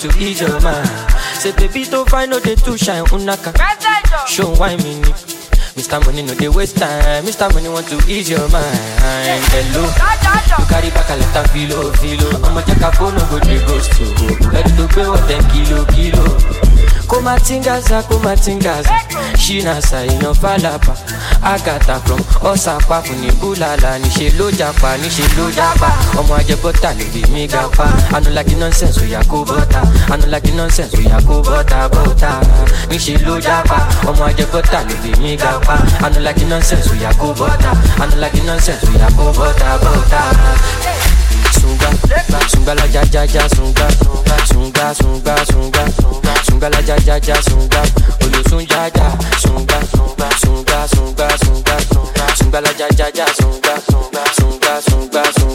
to 0.00 0.08
ease 0.18 0.40
your 0.40 0.60
mind. 0.60 0.88
Say 1.34 1.52
baby 1.52 1.84
don't 1.84 2.08
find 2.08 2.30
no 2.30 2.40
day 2.40 2.54
to 2.56 2.76
shine 2.78 3.04
unaka. 3.06 3.52
Show 4.26 4.54
why 4.54 4.76
me. 4.76 5.00
Mr. 5.78 6.04
Money 6.04 6.22
no 6.22 6.34
they 6.34 6.48
waste 6.48 6.76
time. 6.76 7.24
Mr. 7.24 7.52
Money 7.54 7.68
want 7.68 7.86
to 7.88 7.96
ease 8.10 8.28
your 8.30 8.48
mind. 8.50 8.78
Hello, 9.52 9.82
you 10.58 10.64
carry 10.66 10.90
back 10.90 11.08
a 11.10 11.16
letter 11.16 11.48
feel 11.48 11.68
low, 11.70 11.92
feel 11.94 12.18
low. 12.18 12.42
I'ma 12.48 12.60
take 12.62 12.80
a 12.82 12.90
phone 12.92 13.14
no 13.14 13.22
good, 13.30 13.42
dey 13.44 13.58
ghost 13.66 13.92
to. 13.92 14.04
Ready 14.50 14.70
to 14.76 14.88
pay 14.88 15.06
what 15.06 15.22
them 15.28 15.42
kilo 15.50 15.84
kilo 15.86 16.24
kumatingaza 17.08 18.02
kumatingaza. 18.02 18.90
Shina 19.38 19.78
ṣàyàn 19.80 20.34
fàlàbà 20.42 20.92
àgàtà 21.42 21.96
from 22.04 22.20
ọ̀sàpá 22.50 22.96
fún 23.04 23.16
ní 23.22 23.30
búlàlà 23.40 23.98
níṣẹ́ 24.02 24.36
ló 24.38 24.50
japa 24.58 24.96
níṣẹ́ 25.02 25.28
ló 25.38 25.50
japa. 25.56 25.88
Ọmọ 26.20 26.34
ajẹbọ́tà 26.40 26.90
lè 26.98 27.04
rí 27.14 27.22
mi 27.32 27.46
ga 27.46 27.62
pa 27.76 27.86
anulagi 28.16 28.54
nonsense 28.54 29.00
oya 29.00 29.20
kó 29.30 29.44
bọ́tà 29.48 29.80
anulagi 30.12 30.52
nonsense 30.52 30.96
oya 30.98 31.18
kó 31.28 31.34
bọ́tà 31.46 31.88
bọ́tà 31.94 32.30
níṣẹ́ 32.90 33.24
ló 33.26 33.40
japa. 33.40 33.78
Ọmọ 34.08 34.22
ajẹbọ́tà 34.30 34.78
lè 34.88 34.94
rí 35.04 35.12
mi 35.22 35.36
ga 35.36 35.52
pa 35.66 35.76
anulagi 36.06 36.44
nonsense 36.44 36.90
oya 36.92 37.10
kó 37.20 37.28
bọ́tà 37.38 37.70
anulagi 38.02 38.40
nonsense 38.46 38.84
oya 38.94 39.08
kó 39.16 39.24
bọ́tà 39.38 39.68
bọ́tà 39.82 40.20
sunga 41.60 41.90
sunga 42.50 42.74
la 42.74 42.86
jajaja 42.94 43.42
sunga 43.56 43.86
sunga 44.00 44.36
sunga 44.50 44.94
sunga 45.50 45.84
sunga 46.00 46.34
sunga 46.58 46.68
la 46.70 46.80
ja 46.80 46.96
ja 47.06 47.18
ja 47.26 47.36
sunga 47.42 47.82
olùsùn 48.24 48.66
ja 48.70 48.90
ja 48.94 49.10
sunga 49.42 49.80
sunga 49.92 50.28
sunga 50.44 50.86
sunga 50.88 51.28
sunga 51.44 51.78
sunga 52.38 52.60
la 52.60 52.70
ja 52.78 52.88
ja 52.98 53.08
ja 53.14 53.26
sunga 53.40 53.74
sunga 53.86 54.24
sunga 54.40 54.80
sunga. 54.82 55.47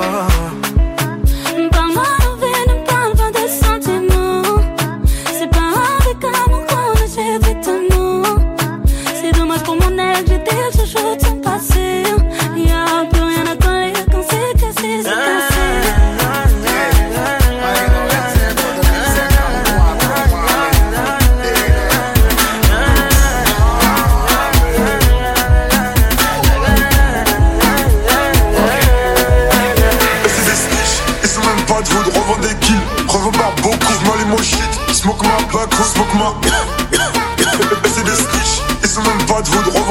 Oh. 0.00 0.67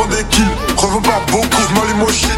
des 0.07 0.23
kills, 0.29 0.45
revois 0.75 1.01
pas 1.01 1.21
beaucoup, 1.31 1.61
je 1.69 1.79
m'allume 1.79 2.03
au 2.03 2.11
shit. 2.11 2.36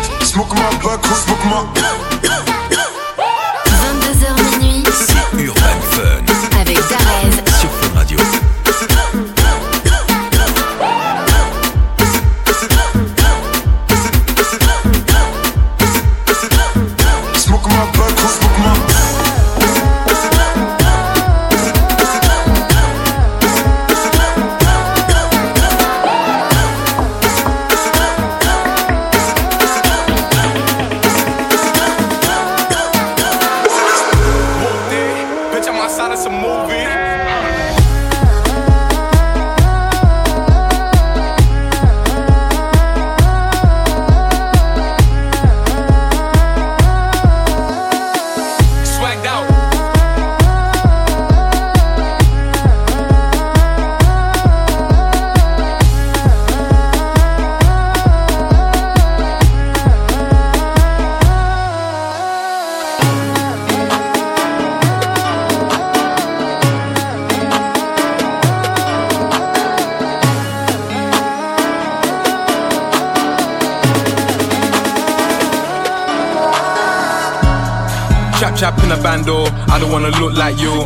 I 79.67 79.80
don't 79.80 79.91
wanna 79.91 80.10
look 80.19 80.34
like 80.34 80.60
you. 80.60 80.86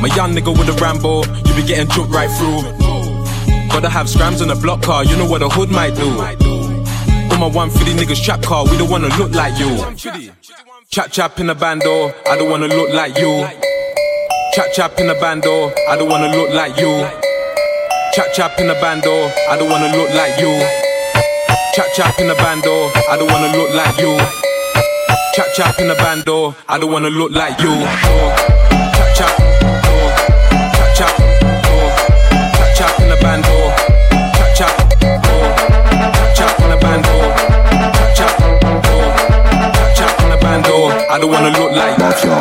My 0.00 0.08
young 0.14 0.34
nigga 0.34 0.56
with 0.56 0.68
a 0.68 0.76
Rambo, 0.80 1.24
you 1.24 1.54
be 1.54 1.66
getting 1.66 1.88
jumped 1.88 2.12
right 2.12 2.30
through. 2.30 2.62
Gotta 3.68 3.88
have 3.88 4.08
scrams 4.08 4.40
on 4.40 4.48
the 4.48 4.54
block 4.54 4.82
car, 4.82 5.04
you 5.04 5.16
know 5.16 5.26
what 5.26 5.42
a 5.42 5.48
hood 5.48 5.70
might 5.70 5.94
do. 5.94 6.08
On 7.32 7.40
my 7.40 7.46
150 7.46 7.92
niggas 7.92 8.22
trap 8.22 8.42
car, 8.42 8.64
we 8.64 8.78
don't 8.78 8.88
wanna 8.88 9.08
look 9.18 9.32
like 9.32 9.58
you. 9.58 9.76
Chap 10.90 11.10
chap 11.10 11.38
in 11.40 11.50
a 11.50 11.54
bando, 11.54 12.14
I 12.26 12.36
don't 12.36 12.48
wanna 12.48 12.68
look 12.68 12.94
like 12.94 13.18
you. 13.18 13.46
Chap 14.54 14.72
chap 14.72 14.98
in 14.98 15.10
a 15.10 15.14
bando, 15.20 15.72
I 15.88 15.96
don't 15.96 16.08
wanna 16.08 16.28
look 16.28 16.50
like 16.54 16.78
you. 16.78 17.06
Chap 18.14 18.32
chap 18.32 18.58
in 18.58 18.70
a 18.70 18.74
bando, 18.80 19.30
I 19.50 19.56
don't 19.58 19.68
wanna 19.68 19.94
look 19.94 20.10
like 20.14 20.40
you. 20.40 20.52
Chap 21.74 21.86
chap 21.94 22.18
in 22.18 22.30
a 22.30 22.34
bando, 22.36 22.90
I 23.10 23.16
don't 23.18 23.30
wanna 23.30 23.52
look 23.56 23.74
like 23.74 23.98
you. 23.98 24.45
Chop 25.36 25.52
chop 25.54 25.78
in 25.80 25.88
the 25.88 25.94
band 25.96 26.24
door. 26.24 26.56
I 26.66 26.78
don't 26.78 26.90
wanna 26.90 27.10
look 27.10 27.30
like 27.30 27.60
you. 27.60 27.68
Chap 27.68 29.14
chap. 29.14 29.36
Chap 30.72 30.96
chap. 30.96 31.12
Chop 32.56 32.70
chop 32.74 33.00
in 33.00 33.08
the 33.10 33.16
band 33.20 33.44
door. 33.44 33.68
Chop 34.32 34.48
chop 34.56 34.72
Chap 34.98 36.30
chap 36.36 36.60
in 36.60 36.70
the 36.70 36.76
band 36.80 37.04
door. 37.04 37.28
Chop 38.16 38.32
chop 38.32 38.32
Chap 39.76 39.90
chap 39.94 40.20
in 40.22 40.28
the 40.30 40.38
band 40.40 40.64
door. 40.64 40.88
I 41.10 41.18
don't 41.20 41.30
wanna 41.30 41.50
look 41.50 41.72
like 41.72 41.98
you. 42.24 42.32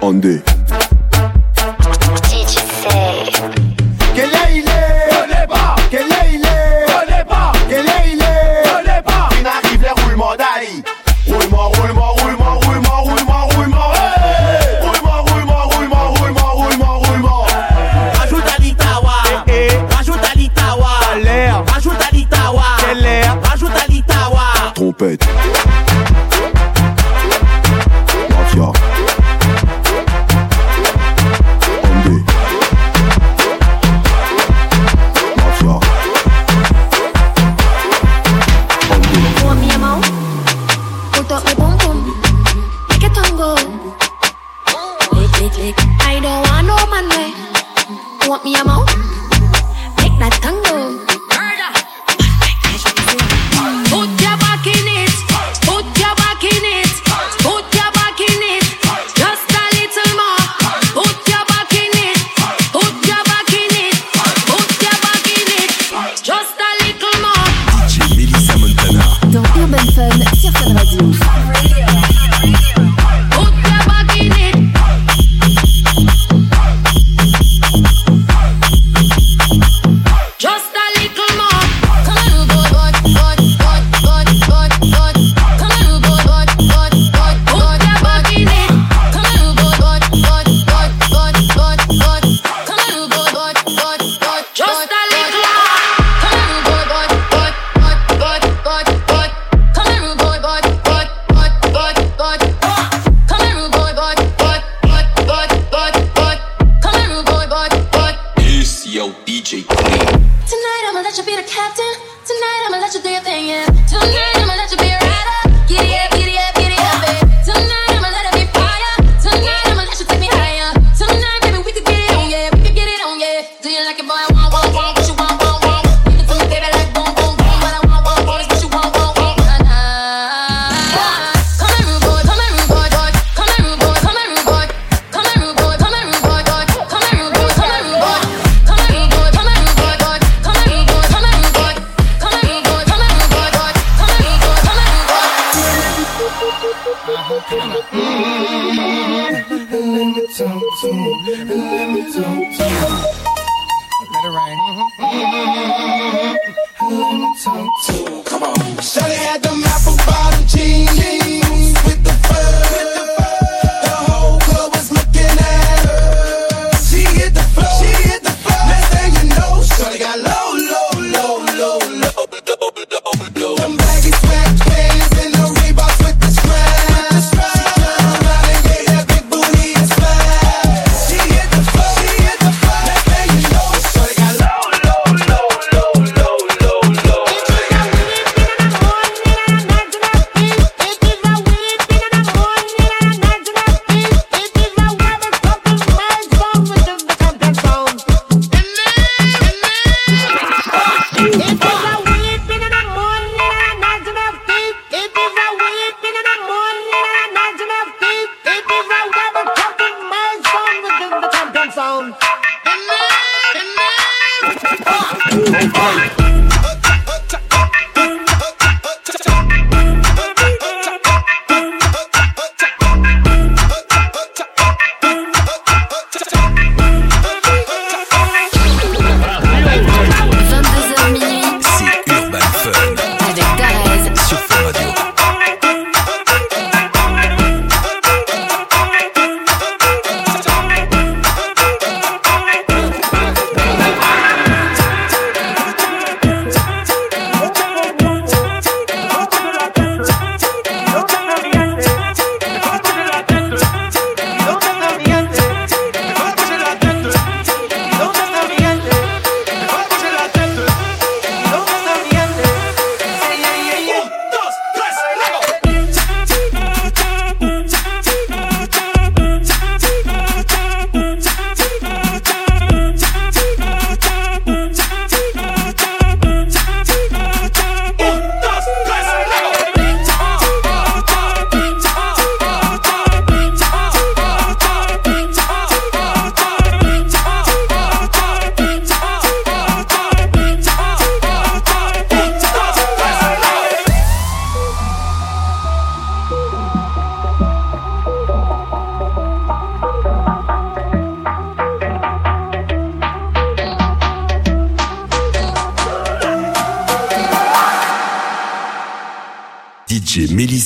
On 0.00 0.18
the. 0.18 0.53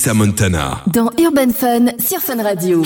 Melissa 0.09 0.13
Montana. 0.13 0.81
Dans 0.87 1.11
Urban 1.19 1.51
Fun 1.51 1.85
sur 1.99 2.19
Fun 2.19 2.41
Radio. 2.41 2.83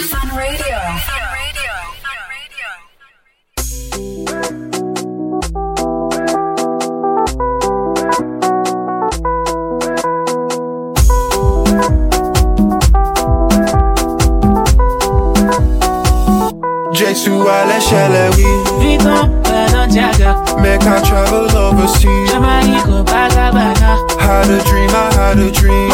Jesu 16.94 17.32
à 17.48 17.66
l'échelle, 17.68 18.32
oui. 18.38 18.46
Vivons 18.80 19.30
Balenciaga. 19.44 20.36
Make 20.60 20.84
I 20.84 21.02
travel 21.04 21.48
overseas. 21.56 22.32
Jamaïque 22.32 22.88
au 22.88 23.04
Bagabana. 23.04 23.13
Had 24.34 24.50
a 24.50 24.64
dream, 24.66 24.90
I 24.90 25.14
had 25.14 25.38
a 25.38 25.52
dream. 25.52 25.90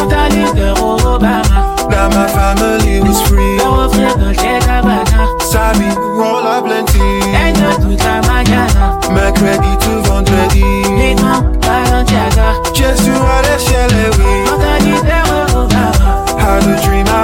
Now 1.89 2.07
my 2.07 2.27
family 2.31 3.01
was 3.01 3.21
free. 3.27 3.57
Leur 3.57 3.85
offrir 3.85 4.15
Dolce 4.15 4.59
Gabbana. 4.65 5.27
Sabi, 5.41 5.89
roll 6.15 6.47
up 6.47 6.63
plenty. 6.63 7.03
Aide 7.35 7.67
toute 7.81 8.01
la 8.01 8.21
mañana. 8.31 8.97
Mercredi 9.11 9.75
to 9.83 10.01
vendredi. 10.07 10.63
Vivons 10.95 11.41
Balenciaga. 11.59 12.55
Jesu 12.73 13.11
à 13.11 13.41
l'échelle, 13.43 14.09
oui. 14.17 14.31
Mentalité 14.49 15.19
Obama. 15.53 16.23
Had 16.39 16.63
a 16.63 16.81
dream, 16.81 17.07
I 17.07 17.18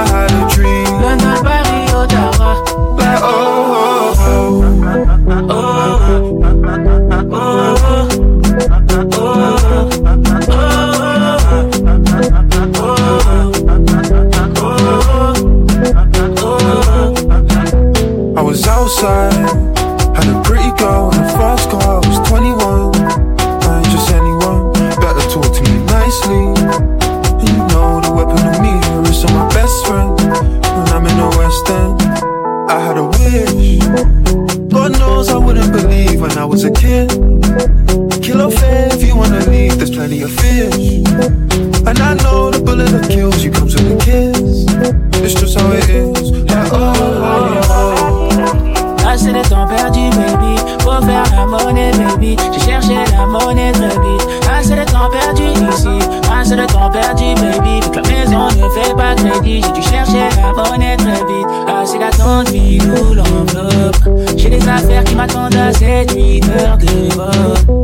crédit. 59.46 59.62
J'ai 59.62 59.72
dû 59.72 59.82
chercher 59.82 60.28
la 60.36 60.52
monnaie 60.52 60.96
très 60.96 61.12
vite. 61.12 61.46
Assez 61.68 61.98
d'attente, 61.98 62.50
vie 62.50 62.78
ou 62.80 63.14
l'enveloppe. 63.14 63.96
J'ai 64.36 64.50
des 64.50 64.68
affaires 64.68 65.04
qui 65.04 65.14
m'attendent 65.14 65.54
à 65.54 65.70
7-8 65.70 66.44
heures 66.50 66.78
de 66.78 67.14
vol. 67.14 67.78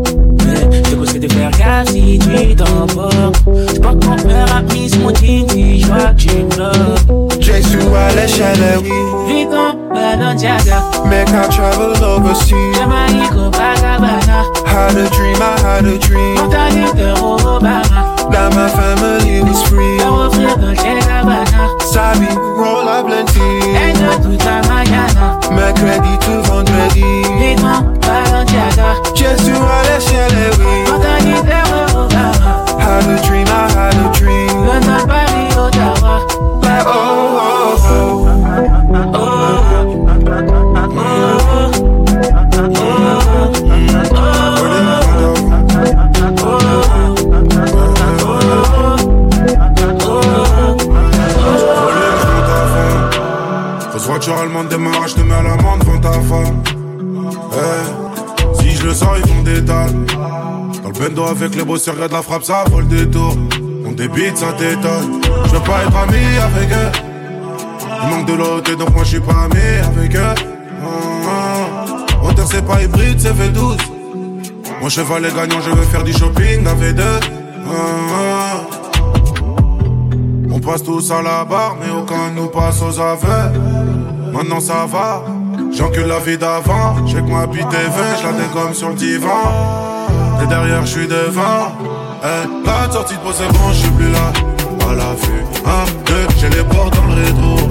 Mais 0.47 0.83
je 0.91 0.97
conseille 0.97 1.21
de 1.21 1.33
faire 1.33 1.51
gaffe 1.51 1.89
si 1.91 2.19
tu 2.19 2.55
t'emportes. 2.55 3.43
Je 3.47 3.81
crois 3.81 3.95
que 3.95 4.07
mon 4.07 4.17
père 4.17 4.57
a 4.57 4.63
mis 4.63 4.91
mon 4.99 5.09
jean 5.15 5.49
si 5.49 5.81
je 5.81 5.87
vois 5.87 6.13
que 6.13 6.17
tu 6.17 6.29
me 6.29 6.49
bloques. 6.49 7.41
Jesu 7.41 7.79
à 7.97 8.15
l'échelle, 8.15 8.81
oui. 8.83 8.91
Vivons 9.29 9.75
Balenciaga. 9.93 10.83
Make 11.07 11.29
I 11.29 11.49
travel 11.51 12.03
overseas. 12.03 12.55
Jamaïque 12.75 13.33
au 13.33 13.51
Bagabana. 13.51 14.62
Had 14.73 14.97
a 14.97 15.09
dream, 15.11 15.37
I 15.37 15.61
had 15.61 15.85
a 15.85 15.99
dream. 15.99 16.37
Now 18.33 18.49
my 18.57 18.69
family 18.71 19.43
was 19.43 19.63
free. 19.69 19.99
Leur 19.99 20.29
offrir 20.29 20.57
Dolce 20.57 20.95
Gabbana. 21.07 21.69
Sabi, 21.93 22.29
roll 22.57 22.89
up 22.89 23.07
plenty. 23.07 23.41
Aide 23.77 24.23
toute 24.23 24.43
la 24.45 24.63
mañana. 24.69 25.39
To 26.23 26.43
vendredi. 26.43 27.05
Vivons 27.39 27.83
Balenciaga. 28.01 28.95
Jesu 29.15 29.53
à 29.53 29.83
l'échelle, 29.89 30.51
oui. 30.59 30.91
Mentalité 30.91 31.59
Obama. 31.95 32.65
Had 32.79 33.07
a 33.09 33.21
dream, 33.27 33.47
I 33.49 33.51
had 33.73 33.95
a 33.95 34.09
dream. 34.19 34.67
London, 34.67 35.07
Paris, 35.07 35.55
Ottawa. 35.57 36.15
Like, 36.63 36.87
oh, 36.87 37.12
voiture 54.25 54.41
allemande 54.41 55.07
je 55.09 55.15
te 55.15 55.21
mets 55.21 55.35
à 55.35 55.43
l'amende 55.43 55.81
devant 55.81 55.99
ta 55.99 56.13
femme. 56.13 56.63
Eh, 57.55 58.63
si 58.63 58.71
je 58.77 58.87
le 58.87 58.95
sens, 58.95 59.19
ils 59.19 59.29
font 59.29 59.43
des 59.43 59.61
dalles. 59.61 60.07
Dans 60.83 60.89
le 60.89 61.09
bendo 61.09 61.25
avec 61.25 61.55
les 61.57 61.65
bosseurs, 61.65 61.97
de 61.97 62.13
la 62.13 62.23
frappe, 62.23 62.45
ça 62.45 62.65
vole 62.71 62.87
des 62.87 63.09
tours. 63.09 63.37
On 63.85 63.93
débite, 63.93 64.39
ça 64.39 64.53
t'étonne. 64.53 65.21
Je 65.47 65.51
veux 65.51 65.61
pas 65.61 65.83
être 65.83 65.97
ami 65.97 66.19
avec 66.39 66.71
eux. 66.71 66.93
Il 68.03 68.11
manque 68.11 68.27
de 68.27 68.35
l'autre, 68.35 68.77
donc 68.77 68.91
moi 68.95 69.03
je 69.03 69.09
suis 69.09 69.21
pas 69.21 69.45
ami 69.45 69.61
avec 69.85 70.15
eux. 70.15 70.35
Ah. 70.85 72.25
Hauteur, 72.25 72.47
c'est 72.49 72.65
pas 72.65 72.81
hybride, 72.81 73.19
c'est 73.19 73.33
V12. 73.33 73.77
Mon 74.81 74.89
cheval 74.89 75.25
est 75.25 75.35
gagnant, 75.35 75.61
je 75.61 75.71
veux 75.71 75.83
faire 75.83 76.05
du 76.05 76.13
shopping 76.13 76.65
à 76.67 76.75
V2. 76.75 77.03
Ah, 77.03 77.73
ah. 78.15 78.61
On 80.53 80.61
passe 80.61 80.85
tous 80.85 81.11
à 81.11 81.23
la 81.23 81.45
barre, 81.45 81.77
mais 81.81 81.91
aucun 81.91 82.31
nous 82.37 82.47
passe 82.49 82.81
aux 82.83 83.01
aveux. 83.01 83.72
Maintenant 84.43 84.59
ça 84.59 84.87
va, 84.87 85.23
j'encule 85.73 86.07
la 86.07 86.19
vie 86.19 86.37
d'avant. 86.37 86.97
J'ai 87.07 87.19
que 87.19 87.31
ma 87.31 87.47
bite 87.47 87.69
TV, 87.69 87.93
je 88.21 88.27
la 88.27 88.33
dégomme 88.33 88.75
sur 88.75 88.89
le 88.89 88.97
divan? 88.97 89.29
Et 90.43 90.47
derrière, 90.49 90.85
je 90.85 90.91
suis 90.91 91.07
devant. 91.07 91.71
Eh, 92.25 92.67
la 92.67 92.91
sortie 92.91 93.15
de 93.15 93.21
pause, 93.21 93.37
c'est 93.39 93.47
bon, 93.47 93.69
je 93.69 93.75
suis 93.75 93.91
plus 93.91 94.11
là. 94.11 94.33
À 94.91 94.95
la 94.95 95.15
vue, 95.15 95.45
un, 95.65 95.85
deux, 96.07 96.27
j'ai 96.41 96.49
les 96.49 96.65
portes 96.65 96.97
dans 96.97 97.07
le 97.07 97.23
rétro. 97.23 97.71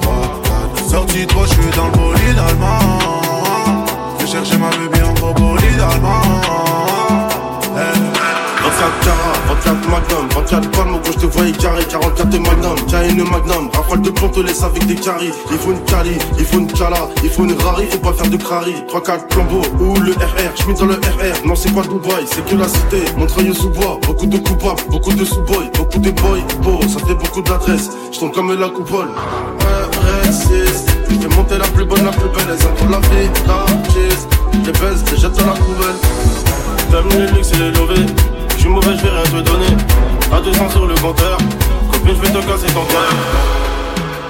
Trois, 0.00 0.40
quatre, 0.44 0.88
sortie 0.88 1.26
de 1.26 1.32
je 1.32 1.54
suis 1.54 1.70
dans 1.76 1.86
le 1.86 1.90
bolide 1.90 2.38
allemand. 2.38 2.78
Je 4.20 4.24
vais 4.24 4.30
chercher 4.30 4.58
ma 4.58 4.70
bébé 4.70 5.02
en 5.04 5.14
gros 5.14 5.34
bolide 5.34 5.80
allemand. 5.80 6.22
Eh, 7.78 7.98
24 8.82 9.04
carats, 9.04 9.38
24 9.48 9.88
magnum, 9.90 10.28
24 10.34 10.70
palmes, 10.72 11.00
je 11.06 11.12
te 11.12 11.26
voyais 11.26 11.52
carré, 11.52 11.84
44 11.88 12.26
magnum, 12.40 12.74
tiens 12.88 13.08
une 13.08 13.22
magnum, 13.22 13.70
rafale 13.72 14.02
de 14.02 14.10
plomb 14.10 14.28
te 14.28 14.40
laisse 14.40 14.60
avec 14.64 14.84
des 14.86 14.96
caries, 14.96 15.30
il 15.52 15.58
faut 15.58 15.70
une 15.70 15.84
cali, 15.84 16.18
il 16.36 16.44
faut 16.44 16.58
une 16.58 16.66
cala, 16.66 17.08
il 17.22 17.30
faut 17.30 17.44
une 17.44 17.52
rari, 17.62 17.86
faut 17.92 17.98
pas 17.98 18.12
faire 18.12 18.28
de 18.28 18.36
crari, 18.36 18.74
3-4 18.88 19.32
flambeaux, 19.32 19.62
ou 19.78 20.00
le 20.00 20.12
RR, 20.14 20.52
je 20.56 20.80
dans 20.80 20.86
le 20.86 20.94
RR, 20.94 21.46
non 21.46 21.54
c'est 21.54 21.72
pas 21.72 21.82
Dubaï, 21.82 22.24
c'est 22.26 22.44
que 22.44 22.56
la 22.56 22.66
cité, 22.66 23.04
Montreuil 23.16 23.54
sous 23.54 23.70
bois, 23.70 24.00
beaucoup 24.04 24.26
de 24.26 24.38
coupables, 24.38 24.82
beaucoup 24.90 25.12
de 25.12 25.24
sous-boys, 25.24 25.70
beaucoup 25.76 25.98
de 26.00 26.10
boys, 26.10 26.38
beau, 26.62 26.80
ça 26.88 26.98
fait 27.06 27.14
beaucoup 27.14 27.42
d'adresses, 27.42 27.88
je 28.10 28.18
tombe 28.18 28.32
comme 28.32 28.58
la 28.58 28.68
coupole, 28.68 29.10
résiste, 30.24 30.90
je 31.08 31.14
fais 31.14 31.36
monter 31.36 31.56
la 31.56 31.68
plus 31.68 31.84
bonne, 31.84 32.04
la 32.04 32.10
plus 32.10 32.28
belle, 32.30 32.48
elles 32.58 32.66
ont 32.66 32.90
la 32.90 32.98
vie, 32.98 33.30
la 33.46 33.64
cheese, 33.92 34.26
les 34.66 34.72
baisse, 34.72 35.04
les 35.12 35.18
jette 35.18 35.36
dans 35.36 35.46
la 35.46 35.52
poubelle, 35.52 35.98
t'aimes 36.90 37.20
les 37.20 37.32
luxe 37.32 37.52
et 37.52 37.58
les 37.58 37.70
lovés, 37.70 38.06
je 38.54 38.58
suis 38.58 38.68
mauvais, 38.68 38.96
je 38.96 39.02
vais 39.02 39.10
rien 39.10 39.22
te 39.22 39.48
donner. 39.48 39.76
À 40.32 40.40
200 40.40 40.70
sur 40.70 40.86
le 40.86 40.94
compteur. 40.94 41.38
Copine, 41.90 42.14
je 42.16 42.20
vais 42.20 42.40
te 42.40 42.46
casser 42.46 42.72
ton 42.72 42.84
cœur. 42.84 43.12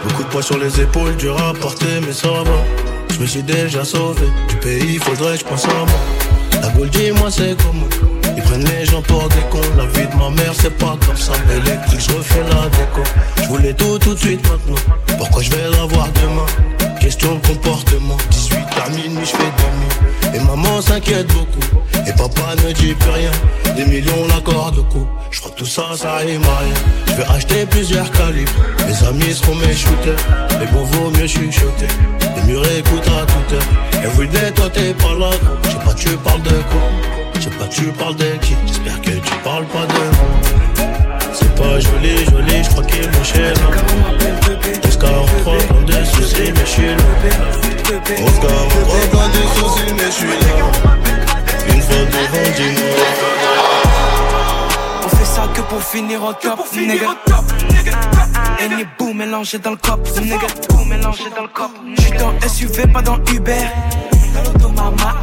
Beaucoup 0.04 0.22
de 0.24 0.28
poids 0.28 0.42
sur 0.42 0.58
les 0.58 0.80
épaules, 0.80 1.16
dur 1.16 1.36
à 1.40 1.52
porter, 1.54 2.00
mais 2.04 2.12
ça 2.12 2.28
va. 2.28 2.64
Je 3.12 3.20
me 3.20 3.26
suis 3.26 3.42
déjà 3.42 3.84
sauvé. 3.84 4.26
Du 4.48 4.56
pays, 4.56 4.98
faudrait 4.98 5.34
que 5.34 5.40
je 5.40 5.44
pense 5.44 5.64
à 5.66 5.68
moi. 5.68 6.60
La 6.60 6.68
boule, 6.70 6.90
dis-moi, 6.90 7.30
c'est 7.30 7.56
comment? 7.62 7.88
Ils 8.36 8.42
prennent 8.42 8.64
les 8.64 8.84
gens 8.86 9.02
pour 9.02 9.28
des 9.28 9.42
cons. 9.50 9.60
La 9.76 9.84
vie 9.86 10.06
de 10.06 10.16
ma 10.16 10.30
mère, 10.30 10.52
c'est 10.54 10.76
pas 10.78 10.96
comme 11.06 11.16
ça. 11.16 11.32
Électrique, 11.50 12.00
je 12.00 12.16
refais 12.16 12.40
la 12.40 12.68
déco. 12.68 13.02
Je 13.42 13.48
voulais 13.48 13.74
tout, 13.74 13.98
tout 13.98 14.14
de 14.14 14.18
suite 14.18 14.42
maintenant. 14.48 14.82
Pourquoi 15.18 15.42
je 15.42 15.50
vais 15.50 15.70
l'avoir 15.70 16.08
demain? 16.22 16.46
Question 17.00 17.38
comportement. 17.46 18.16
18 18.30 18.58
à 18.84 18.88
minuit, 18.90 19.24
je 19.24 19.30
fais 19.30 19.36
demi. 19.38 20.21
Et 20.34 20.38
maman 20.40 20.80
s'inquiète 20.80 21.26
beaucoup. 21.28 21.60
Et 22.06 22.12
papa 22.12 22.54
ne 22.64 22.72
dit 22.72 22.94
plus 22.94 23.10
rien. 23.10 23.30
Des 23.76 23.84
millions 23.84 24.26
l'accord 24.28 24.72
de 24.72 24.80
coup. 24.80 25.06
Je 25.30 25.40
crois 25.40 25.52
que 25.52 25.58
tout 25.58 25.66
ça, 25.66 25.90
ça 25.94 26.16
rime 26.16 26.42
à 26.44 26.58
rien. 26.58 26.74
Je 27.06 27.12
vais 27.12 27.24
acheter 27.24 27.66
plusieurs 27.66 28.10
calibres. 28.10 28.50
Mes 28.86 29.06
amis 29.06 29.34
seront 29.34 29.54
mes 29.56 29.74
shooters. 29.74 30.16
Mais 30.58 30.66
bon, 30.66 30.84
vaut 30.84 31.10
mieux 31.10 31.26
chuchoter. 31.26 31.88
Les 32.36 32.42
murs 32.52 32.64
écoutent 32.78 33.08
à 33.08 33.26
toute 33.26 33.52
heure. 33.54 34.04
Everyday, 34.04 34.50
toi 34.52 34.68
t'es 34.70 34.94
pas 34.94 35.14
là. 35.18 35.30
Je 35.64 35.70
sais 35.70 35.76
pas, 35.84 35.94
tu 35.94 36.08
parles 36.18 36.42
de 36.42 36.50
quoi? 36.50 36.82
Je 37.34 37.40
sais 37.40 37.50
pas, 37.50 37.66
tu 37.66 37.84
parles 37.92 38.16
de 38.16 38.36
qui? 38.40 38.54
J'espère 38.66 39.00
que 39.00 39.10
tu 39.10 39.34
parles 39.44 39.66
pas 39.66 39.86
de 39.86 39.92
moi. 39.92 40.61
C'est 41.34 41.54
pas 41.54 41.80
joli, 41.80 42.24
joli, 42.26 42.62
je 42.64 42.70
crois 42.70 42.84
qu'il 42.84 43.04
est 43.04 43.24
cher. 43.24 43.54
Oscar 44.84 45.22
en 45.22 45.26
3, 45.42 45.56
plein 45.86 46.00
de 46.00 46.04
soucis, 46.04 46.52
mais 46.54 46.60
je 46.60 46.66
suis 46.66 46.86
là. 46.86 46.96
Oscar 48.26 48.50
en 48.50 48.68
3, 48.68 49.00
plein 49.10 49.28
de 49.28 49.42
soucis, 49.56 49.92
mais 49.96 50.04
je 50.04 50.10
suis 50.10 50.26
là. 50.28 50.34
Une 51.74 51.82
fois 51.82 51.96
devant, 51.96 52.50
dis-moi. 52.56 52.90
On 55.04 55.08
fait 55.08 55.24
ça 55.24 55.48
que 55.54 55.60
pour 55.62 55.82
finir 55.82 56.22
au 56.22 56.32
top, 56.32 56.60
nigga. 56.76 57.16
Any 58.60 58.84
boom 58.98 59.16
mélangé 59.16 59.58
dans 59.58 59.70
le 59.70 59.76
cop, 59.76 60.06
nigga. 60.20 60.46
Boom 60.68 60.88
mélangé 60.88 61.24
dans 61.34 61.42
le 61.42 61.48
cop. 61.48 61.70
J'suis 61.98 62.12
dans 62.12 62.48
SUV, 62.48 62.86
pas 62.92 63.02
dans 63.02 63.18
Uber. 63.32 63.66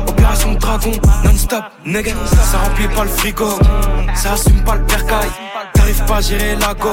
Opération 0.07 0.53
dragon, 0.53 0.91
non-stop, 1.24 1.64
nigga. 1.86 2.14
Ça 2.51 2.57
remplit 2.60 2.88
pas 2.88 3.03
le 3.03 3.10
frigo, 3.10 3.60
ça 4.16 4.34
assume 4.34 4.64
pas 4.64 4.76
le 4.76 4.84
percaille. 4.84 5.30
T'arrives 5.74 6.03
pas 6.05 6.18
à 6.18 6.22
gérer 6.22 6.55
la 6.55 6.74
go, 6.74 6.91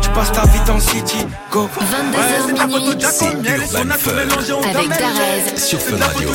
tu 0.00 0.10
passes 0.10 0.32
ta 0.32 0.42
vie 0.42 0.60
dans 0.66 0.78
City, 0.78 1.26
go. 1.50 1.68
22h 1.80 2.66
minuit. 2.66 3.60
Avec 4.74 4.88
Darez. 4.88 5.56
Sur 5.56 5.80
Fun 5.80 5.96
Radio. 6.00 6.28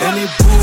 Elle 0.00 0.18
est 0.18 0.28
beau, 0.38 0.56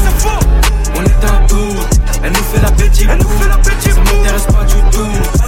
on 0.96 1.04
est 1.04 1.26
un 1.26 1.48
tour. 1.48 1.76
Elle 2.24 2.32
nous 2.32 2.44
fait 2.44 2.62
la 2.62 2.72
petite, 2.72 3.08
elle 3.10 3.18
nous 3.18 3.30
fait 3.30 3.50
la 3.50 3.58
petite. 3.58 3.94
Ça 3.94 4.00
m'intéresse 4.00 4.46
pas 4.46 4.64
du 4.66 4.82
tout. 4.92 5.43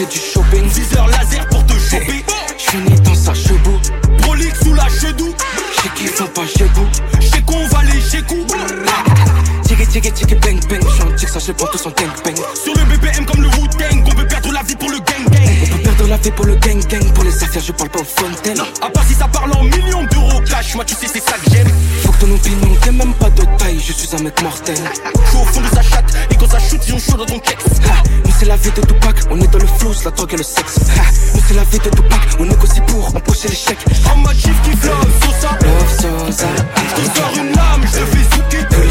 Fais 0.00 0.06
du 0.06 0.18
shopping. 0.18 0.66
10 0.66 0.96
heures 0.96 1.08
laser 1.08 1.46
pour 1.48 1.66
te 1.66 1.74
choper. 1.74 2.24
Je 2.56 2.70
finis 2.70 3.00
dans 3.00 3.14
sa 3.14 3.34
chebou. 3.34 3.78
Prolique 4.22 4.56
sous 4.56 4.72
la 4.72 4.88
chedou. 4.88 5.34
J'sais 5.76 5.88
qu'ils 5.94 6.08
font 6.08 6.26
pas 6.28 6.46
chez 6.46 6.64
vous. 6.74 6.88
J'sais 7.20 7.42
qu'on 7.42 7.66
va 7.68 7.82
les 7.82 8.00
chez 8.00 8.22
coup. 8.22 8.46
Tiggy, 9.64 9.86
tiggy, 9.86 10.10
tiggy, 10.10 10.34
bang, 10.36 10.58
bang. 10.70 10.80
J'suis 10.88 11.02
un 11.02 11.16
tic, 11.16 11.28
ça 11.28 11.38
je 11.38 11.52
prends 11.52 11.66
tous 11.66 11.84
en 11.84 11.90
gang, 11.90 12.08
bang. 12.24 12.34
Sur 12.54 12.72
le 12.76 12.84
BPM 12.84 13.26
comme 13.26 13.42
le 13.42 13.48
Wu-Tang. 13.48 14.04
On 14.06 14.14
peut 14.14 14.26
perdre 14.26 14.52
la 14.52 14.62
vie 14.62 14.76
pour 14.76 14.88
le 14.88 14.96
gang 15.00 15.24
gang. 15.30 15.48
On 15.64 15.76
peut 15.76 15.82
perdre 15.82 16.08
la 16.08 16.16
vie 16.16 16.30
pour 16.30 16.46
le 16.46 16.54
gang, 16.54 16.80
gang. 16.86 17.12
Pour 17.12 17.24
les 17.24 17.44
affaires, 17.44 17.62
je 17.62 17.72
parle 17.72 17.90
pas 17.90 18.00
aux 18.00 18.04
fontaines. 18.04 18.60
À 18.80 18.88
part 18.88 19.04
si 19.06 19.12
ça 19.12 19.28
parle 19.28 19.52
en 19.52 19.64
millions 19.64 20.04
d'euros 20.04 20.40
cash. 20.48 20.76
Moi, 20.76 20.86
tu 20.86 20.94
sais, 20.94 21.08
c'est 21.12 21.22
ça 21.22 21.36
que 21.36 21.50
j'aime. 21.50 21.68
Ton 22.20 22.30
opinion, 22.32 22.76
t'es 22.82 22.92
même 22.92 23.14
pas 23.14 23.30
de 23.30 23.42
taille. 23.56 23.80
Je 23.80 23.92
suis 23.94 24.14
un 24.14 24.22
mec 24.22 24.42
mortel. 24.42 24.76
J'suis 25.24 25.38
au 25.38 25.44
fond 25.46 25.60
de 25.62 25.74
sa 25.74 25.82
chatte. 25.82 26.14
Et 26.30 26.34
quand 26.36 26.50
ça 26.50 26.58
shoot, 26.58 26.80
ils 26.86 26.94
ont 26.94 26.98
chaud 26.98 27.16
dans 27.16 27.24
ton 27.24 27.38
kex. 27.38 27.64
Nous 28.24 28.32
c'est 28.38 28.44
la 28.46 28.56
vie 28.56 28.70
de 28.70 28.80
Tupac, 28.82 29.16
on 29.30 29.40
est 29.40 29.46
dans 29.46 29.58
le 29.58 29.66
flou, 29.66 29.90
la 30.04 30.10
drogue 30.10 30.34
et 30.34 30.36
le 30.36 30.42
sexe. 30.42 30.78
Nous 31.34 31.40
c'est 31.48 31.54
la 31.54 31.64
vie 31.64 31.78
de 31.78 31.88
Tupac, 31.88 32.20
on 32.38 32.44
négocie 32.44 32.80
pour 32.86 33.14
empocher 33.14 33.48
les 33.48 33.54
chèques. 33.54 33.84
En 34.12 34.16
mode 34.16 34.36
chief 34.36 34.60
qui 34.62 34.76
flow, 34.76 34.92
Sosa. 35.22 35.58
Love 35.62 36.26
Sosa, 36.26 36.46
Il 36.98 37.04
sort 37.04 37.32
une 37.36 37.52
lame, 37.52 37.82
je 37.84 37.98
te 37.98 38.04
fais 38.04 38.36
souquer. 38.36 38.89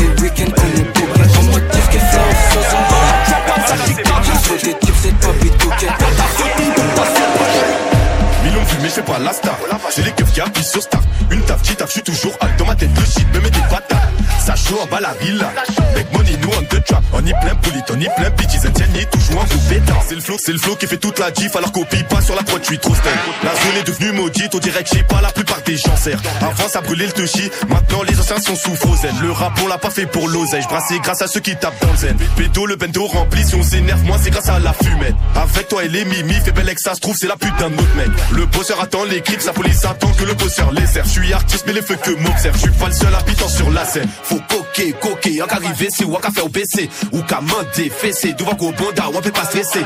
Mais 8.89 8.95
c'est 8.95 9.05
pas 9.05 9.19
la 9.19 9.33
star. 9.33 9.55
C'est 9.91 10.03
les 10.03 10.11
keufs 10.13 10.33
qui 10.33 10.41
appuient 10.41 10.63
sur 10.63 10.81
star. 10.81 10.99
Une 11.29 11.41
taf, 11.43 11.61
qui 11.61 11.75
taf, 11.75 11.89
je 11.89 11.93
suis 11.93 12.01
toujours 12.01 12.33
hâte 12.41 12.57
dans 12.57 12.65
ma 12.65 12.73
tête. 12.73 12.89
Le 12.97 13.05
shit 13.05 13.27
me 13.35 13.39
met 13.39 13.51
des 13.51 13.59
patates. 13.69 13.99
Ça 14.43 14.55
chaud 14.55 14.79
en 14.81 14.87
bas 14.87 14.99
la 14.99 15.13
villa. 15.21 15.51
Make 15.93 16.11
money, 16.11 16.35
nous 16.41 16.49
on 16.57 16.63
the 16.63 16.83
trap. 16.83 17.03
On 17.13 17.23
y 17.23 17.31
plein 17.39 17.53
poulit, 17.61 17.83
on 17.91 17.99
y 17.99 18.09
plein 18.15 18.29
bitches. 18.31 18.65
Un 18.65 18.71
tienne, 18.71 18.89
toujours 19.11 19.41
en 19.41 19.45
groupe 19.45 19.69
pétant. 19.69 19.93
C'est 20.07 20.15
le 20.15 20.21
flow, 20.21 20.37
c'est 20.43 20.53
le 20.53 20.57
flow 20.57 20.75
qui 20.75 20.87
fait 20.87 20.97
toute 20.97 21.19
la 21.19 21.29
diff. 21.29 21.55
Alors 21.55 21.71
copie 21.71 22.03
pas 22.03 22.19
sur 22.21 22.35
la 22.35 22.41
prod, 22.41 22.61
je 22.67 22.75
trop 22.77 22.95
style. 22.95 23.11
La 23.43 23.51
zone 23.51 23.77
est 23.79 23.83
devenue 23.83 24.11
maudite, 24.11 24.55
on 24.55 24.57
dirait 24.57 24.83
que 24.83 24.89
j'ai 24.91 25.03
pas 25.03 25.21
la 25.21 25.29
plupart 25.29 25.61
des 25.61 25.77
gens 25.77 25.95
serrent. 25.95 26.21
Avant 26.41 26.67
ça 26.67 26.81
brûlait 26.81 27.05
le 27.05 27.11
touchy, 27.11 27.51
maintenant 27.67 28.01
les 28.01 28.19
anciens 28.19 28.39
sont 28.39 28.55
sous 28.55 28.75
frozen. 28.75 29.13
Le 29.21 29.31
rap 29.31 29.53
on 29.63 29.67
l'a 29.67 29.77
pas 29.77 29.91
fait 29.91 30.07
pour 30.07 30.27
l'oseille, 30.27 30.63
je 30.63 30.67
brassais 30.67 30.97
grâce 30.97 31.21
à 31.21 31.27
ceux 31.27 31.41
qui 31.41 31.55
tapent 31.55 31.79
dans 31.79 31.91
le 31.91 31.97
zen. 31.97 32.17
Pédo, 32.35 32.65
le 32.65 32.75
bendo 32.75 33.05
rempli, 33.05 33.45
si 33.45 33.53
on 33.53 33.61
s'énerve, 33.61 34.03
moi 34.03 34.17
c'est 34.19 34.31
grâce 34.31 34.49
à 34.49 34.57
la 34.57 34.73
fumette. 34.73 35.15
Avec 35.35 35.67
toi 35.67 35.83
et 35.83 35.89
les 35.89 36.05
mimi, 36.05 36.33
fait 36.33 36.51
belle 36.51 36.73
que 36.73 36.81
ça 36.81 36.95
se 36.95 36.99
trouve, 37.01 37.15
c'est 37.15 37.27
la 37.27 37.37
putain 37.37 37.69
de 37.69 37.75
notre 37.75 37.95
mec. 37.95 38.09
Le 38.31 38.47
bosseur 38.47 38.78
attend 38.79 39.03
les 39.03 39.21
clips, 39.21 39.41
sa 39.41 39.53
police 39.53 39.83
attend 39.85 40.11
que 40.13 40.23
le 40.23 40.33
bosseur 40.33 40.71
les 40.71 40.85
serre. 40.85 41.05
Je 41.05 41.09
suis 41.09 41.33
artiste, 41.33 41.63
mais 41.67 41.73
les 41.73 41.81
feux 41.81 41.95
que 41.95 42.11
m'observent. 42.11 42.55
Je 42.55 42.61
suis 42.61 42.71
pas 42.71 42.87
le 42.87 42.93
seul 42.93 43.13
habitant 43.13 43.47
sur 43.47 43.69
la 43.71 43.85
scène. 43.85 44.07
Faut 44.23 44.39
coquer, 44.47 44.93
coquer, 44.93 45.41
en 45.41 45.47
qu'arriver, 45.47 45.87
c'est 45.89 46.05
ou 46.05 46.13
qu'à 46.15 46.31
faire 46.31 46.45
au 46.45 46.49
PC. 46.49 46.89
Ou 47.11 47.21
qu'à 47.21 47.41
mander, 47.41 47.89
fessé, 47.89 48.33
devant 48.33 48.53
gros 48.53 48.71
bonda, 48.71 49.09
on 49.13 49.21
peut 49.21 49.31
pas 49.31 49.45
stresser. 49.45 49.85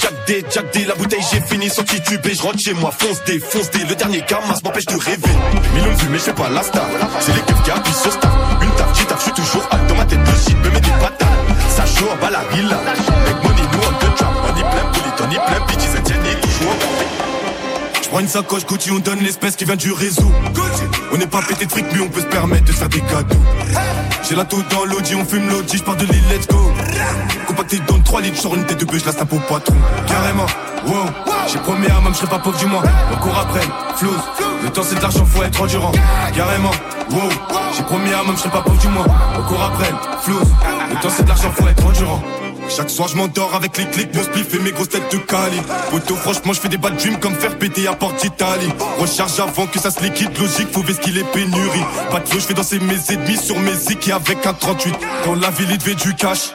Jack 0.00 0.12
D, 0.26 0.44
Jack 0.50 0.72
D, 0.72 0.84
la 0.86 0.94
bouteille 0.94 1.24
j'ai 1.32 1.40
fini, 1.40 1.68
sans 1.68 1.84
tituber, 1.84 2.34
je 2.34 2.42
rentre 2.42 2.58
chez 2.58 2.74
moi, 2.74 2.90
fonce 2.96 3.22
D, 3.24 3.40
fonce 3.40 3.70
D, 3.70 3.80
le 3.88 3.94
dernier 3.94 4.20
camas 4.22 4.60
m'empêche 4.64 4.86
de 4.86 4.96
rêver. 4.96 5.34
Millions 5.74 5.92
de 5.92 6.00
vues, 6.00 6.08
mais 6.10 6.18
je 6.18 6.30
pas 6.30 6.48
la 6.48 6.62
star. 6.62 6.86
C'est 7.20 7.34
les 7.34 7.40
keufs 7.42 7.62
qui 7.62 7.70
appuient 7.70 7.92
sur 7.92 8.12
star. 8.12 8.58
Une 8.62 8.70
taf, 8.70 8.98
j'y 8.98 9.04
taf, 9.06 9.18
je 9.18 9.24
suis 9.24 9.32
toujours 9.32 9.62
hâte 9.72 9.86
dans 9.86 9.96
ma 9.96 10.04
tête, 10.04 10.18
le 10.18 10.50
shit 10.50 10.58
me 10.58 10.70
met 10.70 10.80
des 10.80 10.90
patates. 10.90 11.28
Ça 11.70 11.84
chaud 11.86 12.08
en 12.12 12.16
bas 12.20 12.30
la 12.30 12.44
villa. 12.54 12.76
Make 13.26 13.42
money, 13.42 13.62
nous 13.72 13.78
on 13.78 13.92
the 13.92 14.16
trap. 14.16 14.34
On 14.48 14.56
y 14.56 14.62
plein 14.62 15.04
on 15.26 15.30
y 15.30 15.36
plein 15.36 15.64
prends 18.14 18.20
une 18.20 18.28
sacoche 18.28 18.64
Gucci, 18.64 18.92
on 18.92 19.00
donne 19.00 19.18
l'espèce 19.18 19.56
qui 19.56 19.64
vient 19.64 19.74
du 19.74 19.90
réseau. 19.90 20.30
On 21.12 21.16
n'est 21.16 21.26
pas 21.26 21.42
pété 21.42 21.66
de 21.66 21.70
fric, 21.72 21.84
mais 21.92 21.98
on 21.98 22.08
peut 22.08 22.20
se 22.20 22.26
permettre 22.26 22.64
de 22.64 22.70
faire 22.70 22.88
des 22.88 23.00
cadeaux. 23.00 23.42
J'ai 24.22 24.36
la 24.36 24.44
taux 24.44 24.62
dans 24.70 24.84
l'audi, 24.84 25.16
on 25.16 25.24
fume 25.24 25.48
l'audi, 25.48 25.78
je 25.78 25.82
pars 25.82 25.96
de 25.96 26.06
l'île, 26.06 26.22
let's 26.30 26.46
go. 26.46 26.72
Compacté 27.48 27.80
dans 27.88 27.98
3 27.98 28.20
litres, 28.20 28.36
j'sors 28.36 28.54
une 28.54 28.64
tête 28.66 28.78
de 28.78 28.84
bœuf, 28.84 29.02
je 29.04 29.06
la 29.06 29.20
au 29.20 29.40
patron. 29.52 29.74
Carrément, 30.06 30.46
wow. 30.86 31.06
J'ai 31.52 31.58
promis 31.58 31.88
à 31.88 31.94
maman, 31.94 32.10
je 32.12 32.18
serai 32.18 32.28
pas 32.28 32.38
pauvre 32.38 32.56
du 32.56 32.66
mois. 32.66 32.84
Encore 33.12 33.36
après, 33.36 33.66
flouze. 33.96 34.22
Le 34.62 34.70
temps 34.70 34.82
c'est 34.84 34.94
de 34.94 35.02
l'argent, 35.02 35.24
faut 35.26 35.42
être 35.42 35.60
endurant. 35.60 35.92
Carrément, 36.36 36.70
wow. 37.10 37.28
J'ai 37.76 37.82
promis 37.82 38.12
à 38.12 38.18
maman, 38.18 38.34
je 38.36 38.42
serai 38.42 38.50
pas 38.50 38.62
pauvre 38.62 38.78
du 38.78 38.88
mois. 38.88 39.06
Encore 39.36 39.72
après, 39.72 39.92
flouze. 40.22 40.54
Le 40.88 41.00
temps 41.00 41.08
c'est 41.10 41.24
de 41.24 41.28
l'argent, 41.28 41.50
faut 41.50 41.66
être 41.66 41.84
endurant. 41.84 42.22
Chaque 42.68 42.90
soir 42.90 43.08
je 43.08 43.16
m'endors 43.16 43.54
avec 43.54 43.76
les 43.78 43.84
clics, 43.86 44.14
mon 44.14 44.22
spliff 44.22 44.54
et 44.54 44.58
mes 44.58 44.72
grosses 44.72 44.88
têtes 44.88 45.10
de 45.12 45.18
Cali. 45.18 45.60
Poto 45.90 46.16
franchement 46.16 46.52
je 46.52 46.60
fais 46.60 46.68
des 46.68 46.76
bad 46.76 46.96
dreams 46.96 47.18
comme 47.18 47.34
faire 47.34 47.56
péter 47.58 47.86
à 47.86 47.94
porte 47.94 48.20
d'Italie. 48.22 48.68
Recharge 48.98 49.38
avant 49.40 49.66
que 49.66 49.78
ça 49.78 49.90
se 49.90 50.02
liquide, 50.02 50.36
logique, 50.38 50.68
faut 50.72 50.82
ce 50.86 51.00
qu'il 51.00 51.18
est 51.18 51.32
pénurie. 51.32 51.84
Pas 52.10 52.22
je 52.30 52.38
fais 52.38 52.54
danser 52.54 52.78
mes 52.80 53.14
ennemis 53.14 53.38
sur 53.38 53.58
mes 53.60 53.74
zik 53.74 54.08
avec 54.10 54.46
un 54.46 54.54
38 54.54 54.94
Dans 55.26 55.34
la 55.34 55.50
ville 55.50 55.68
il 55.70 55.78
devait 55.78 55.94
du 55.94 56.14
cash. 56.14 56.50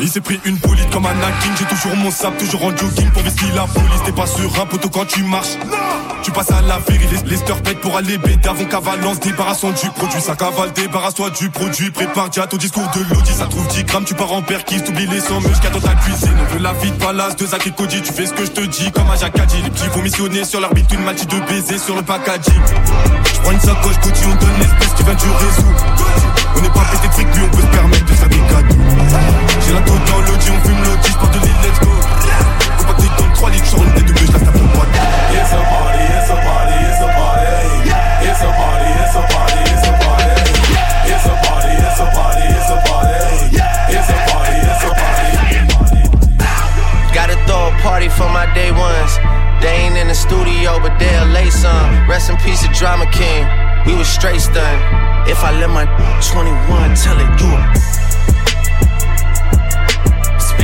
Il 0.00 0.08
s'est 0.08 0.20
pris 0.20 0.40
une 0.44 0.56
bolide 0.56 0.90
comme 0.90 1.06
un 1.06 1.12
king, 1.42 1.52
j'ai 1.58 1.64
toujours 1.64 1.96
mon 1.96 2.10
sable, 2.10 2.36
toujours 2.36 2.64
en 2.64 2.76
jogging 2.76 3.10
pour 3.10 3.22
qu'il 3.22 3.54
la 3.54 3.66
police. 3.66 4.02
T'es 4.04 4.12
pas 4.12 4.26
sur 4.26 4.60
un 4.60 4.66
poteau 4.66 4.88
quand 4.88 5.06
tu 5.06 5.22
marches 5.22 5.56
tu 6.22 6.30
passes 6.30 6.50
à 6.50 6.62
la 6.62 6.78
vérité, 6.78 7.16
les, 7.24 7.30
les 7.30 7.36
stirpets 7.36 7.74
pour 7.74 7.96
aller 7.96 8.16
bêter 8.18 8.48
avant 8.48 8.64
qu'avalance, 8.64 9.20
débarrassons 9.20 9.70
du 9.70 9.90
produit, 9.90 10.20
ça 10.20 10.36
cavale, 10.36 10.72
débarrasse-toi 10.72 11.30
du 11.30 11.50
produit, 11.50 11.90
prépare 11.90 12.28
déjà 12.28 12.46
ton 12.46 12.56
discours 12.56 12.88
de 12.94 13.14
l'audi, 13.14 13.32
ça 13.32 13.46
trouve 13.46 13.66
10 13.68 13.84
grammes, 13.84 14.04
tu 14.04 14.14
pars 14.14 14.32
en 14.32 14.42
perquise, 14.42 14.84
t'oublies 14.84 15.06
les 15.06 15.20
100 15.20 15.40
muscles 15.40 15.70
dans 15.72 15.80
ta 15.80 15.94
cuisine, 15.94 16.34
on 16.40 16.54
veut 16.54 16.62
la 16.62 16.72
vie 16.74 16.90
de 16.90 16.96
palace, 16.96 17.36
de 17.36 17.44
et 17.44 17.70
Cody, 17.70 18.02
tu 18.02 18.12
fais 18.12 18.26
ce 18.26 18.32
que 18.32 18.44
je 18.44 18.50
te 18.50 18.60
dis, 18.60 18.90
comme 18.92 19.10
à 19.10 19.16
Jacadi, 19.16 19.62
les 19.62 19.70
petits 19.70 19.88
vont 19.88 20.02
missionner 20.02 20.44
sur 20.44 20.60
leur 20.60 20.72
bite, 20.72 20.92
une 20.92 21.02
maltine 21.02 21.28
de 21.28 21.40
baiser 21.46 21.78
sur 21.78 21.96
le 21.96 22.02
packaging. 22.02 22.62
Je 23.34 23.40
prends 23.40 23.52
une 23.52 23.60
sacoche 23.60 23.98
Gucci, 24.02 24.24
on 24.26 24.34
donne 24.36 24.58
l'espèce 24.58 24.94
qui 24.94 25.02
vient 25.02 25.14
du 25.14 25.26
réseau. 25.26 25.68
On 26.56 26.60
n'est 26.60 26.68
pas 26.68 26.84
pété 26.90 27.24
de 27.24 27.44
on 27.44 27.48
peut 27.48 27.62
se 27.62 27.66
permettre 27.66 28.04
de 28.04 28.12
faire 28.12 28.28
des 28.28 28.36
cadeaux. 28.36 28.82
J'ai 29.66 29.72
la 29.72 29.80
dans 29.80 29.94
on 29.94 30.60
fume 30.66 30.84
l'audi, 30.84 31.08
je 31.08 31.38
de 31.38 31.44
l'île, 31.44 31.56
let's 31.62 31.80
go. 31.80 31.92
Compacté 32.92 33.22
dans 33.22 33.26
le 33.26 33.32
3 33.32 33.50
litres, 33.50 33.66
sur 33.66 33.82
une 33.82 33.92
tête 33.92 34.04
de 34.06 34.12
bœuf, 34.12 34.26
je 34.26 34.32
la 34.32 34.38
tape 34.40 34.54
au 34.54 34.58
poids. 34.58 34.86
It's 35.32 35.52
a 35.52 35.56
party, 35.56 36.04
it's 36.04 36.30
a 36.30 36.36
party, 36.36 36.76
it's 36.84 37.00
a 37.00 37.08
party. 37.08 37.46
It's 38.22 38.42
a 38.42 38.50
party, 38.52 38.88
it's 39.02 39.16
a 39.16 39.22
party, 39.32 39.60
it's 39.72 39.86
a 39.86 39.92
party. 40.02 40.36
It's 41.08 41.26
a 41.26 41.34
party, 41.42 41.72
it's 41.72 42.00
a 42.00 42.06
party, 42.12 42.44
it's 42.52 42.70
a 42.70 42.78
party. 42.86 43.16
It's 43.92 44.08
a 44.08 44.18
party, 44.28 44.60
it's 44.68 44.84
a 44.84 44.92
party. 45.72 46.02
Gotta 47.14 47.36
throw 47.46 47.68
a 47.68 47.74
party 47.80 48.08
for 48.08 48.28
my 48.28 48.46
day 48.54 48.70
ones. 48.72 49.12
They 49.62 49.74
ain't 49.86 49.96
in 49.96 50.08
the 50.08 50.14
studio, 50.14 50.80
but 50.80 50.98
they'll 50.98 51.26
lay 51.32 51.50
some. 51.50 52.08
Rest 52.08 52.30
in 52.30 52.36
peace, 52.38 52.62
the 52.62 52.68
drama 52.74 53.06
king. 53.10 53.46
We 53.86 53.94
was 53.94 54.08
straight 54.08 54.40
stunned. 54.40 54.82
If 55.28 55.42
I 55.44 55.52
let 55.58 55.70
my 55.70 55.86
21 56.30 56.94
tell 56.96 57.18
it, 57.18 57.30
you 57.40 57.48
a 57.48 58.11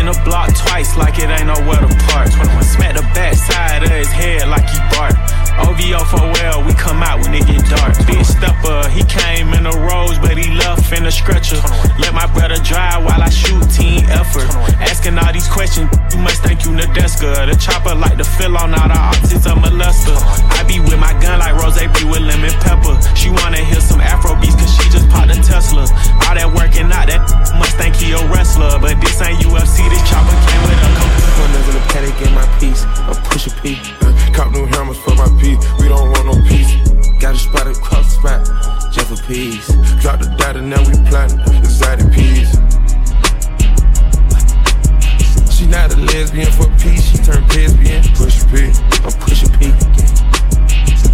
A 0.08 0.24
block 0.24 0.48
twice 0.56 0.96
like 0.96 1.18
it 1.18 1.28
ain't 1.28 1.48
nowhere 1.48 1.84
to 1.84 1.94
park. 2.08 2.28
Smack 2.64 2.96
the 2.96 3.02
back 3.12 3.34
side 3.34 3.82
of 3.82 3.90
his 3.90 4.08
head 4.08 4.48
like 4.48 4.64
he 4.64 4.78
bark. 4.96 5.12
OVO 5.66 6.04
for 6.04 6.24
well, 6.38 6.64
we 6.64 6.72
come 6.74 7.02
out 7.02 7.20
when 7.22 7.34
it 7.34 7.46
get 7.46 7.64
dark. 7.66 7.94
Big 8.06 8.24
stepper, 8.24 8.88
he 8.90 9.02
came 9.04 9.52
in 9.54 9.66
a 9.66 9.74
rose, 9.74 10.18
but 10.18 10.36
he 10.36 10.50
left 10.54 10.92
in 10.92 11.06
a 11.06 11.10
stretcher. 11.10 11.60
Let 11.98 12.14
my 12.14 12.26
brother 12.32 12.56
drive 12.62 13.04
while 13.04 13.22
I 13.22 13.28
shoot 13.28 13.62
team 13.70 14.04
effort. 14.08 14.48
Asking 14.78 15.18
all 15.18 15.32
these 15.32 15.48
questions, 15.48 15.90
you 16.12 16.18
must 16.18 16.42
think 16.42 16.64
you 16.64 16.70
Nadeska. 16.70 17.50
The 17.50 17.56
chopper 17.58 17.94
like 17.94 18.18
to 18.18 18.24
fill 18.24 18.56
on 18.56 18.74
all 18.74 18.88
the 18.88 18.98
opposites 18.98 19.46
of 19.46 19.58
molester. 19.58 20.16
I 20.54 20.64
be 20.66 20.80
with 20.80 20.98
my 20.98 21.12
gun 21.20 21.38
like 21.38 21.54
Rose 21.58 21.78
be 21.78 22.04
with 22.04 22.22
lemon 22.22 22.54
pepper. 22.62 22.94
She 23.14 23.30
wanna 23.30 23.62
hear 23.62 23.80
some 23.80 24.00
Afro 24.00 24.34
beats 24.40 24.54
cause 24.54 24.72
she 24.76 24.90
just 24.90 25.08
popped 25.08 25.30
a 25.30 25.38
Tesla. 25.42 25.82
All 26.26 26.34
that 26.34 26.50
working 26.54 26.90
out, 26.92 27.08
that 27.08 27.22
must 27.58 27.76
think 27.76 27.96
he 27.96 28.12
a 28.12 28.20
wrestler. 28.30 28.78
But 28.78 29.00
this 29.00 29.20
ain't 29.20 29.42
UFC, 29.42 29.86
this 29.90 30.02
chopper 30.08 30.34
came 30.46 30.62
with 30.66 30.78
a 30.78 30.90
computer. 30.98 31.28
Runners 31.38 31.66
in 31.70 31.74
the 31.78 31.84
paddock, 31.90 32.14
get 32.18 32.32
my 32.34 32.46
piece. 32.58 32.82
I'm 33.06 33.16
push 33.30 33.46
a 33.46 33.52
P. 33.62 33.78
Cop 34.34 34.52
new 34.52 34.66
hammers 34.66 34.98
for 34.98 35.14
my 35.14 35.28
beef, 35.48 35.80
we 35.80 35.88
don't 35.88 36.10
want 36.10 36.26
no 36.26 36.34
peace. 36.48 36.74
Got 37.20 37.34
a 37.34 37.38
spot 37.38 37.66
across 37.66 38.04
the 38.04 38.20
spot, 38.20 38.92
just 38.92 39.08
for 39.08 39.26
peace. 39.26 39.66
Drop 40.00 40.20
the 40.20 40.34
dot 40.38 40.56
and 40.56 40.68
now 40.68 40.80
we 40.86 40.92
plotting 41.08 41.40
exotic 41.58 42.12
peas. 42.12 42.50
She 45.54 45.66
not 45.66 45.92
a 45.92 45.96
lesbian 45.96 46.50
for 46.52 46.68
peace, 46.78 47.04
she 47.10 47.18
turned 47.18 47.48
lesbian. 47.54 48.02
Push 48.14 48.44
P, 48.50 48.72
I'm 49.04 49.12
pushing 49.24 49.52
P. 49.58 49.72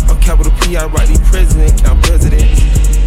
I'm 0.08 0.20
capital 0.20 0.52
P, 0.60 0.76
I 0.76 0.86
write 0.86 1.08
the 1.08 1.20
president, 1.30 1.86
I'm 1.88 2.00
president. 2.02 3.03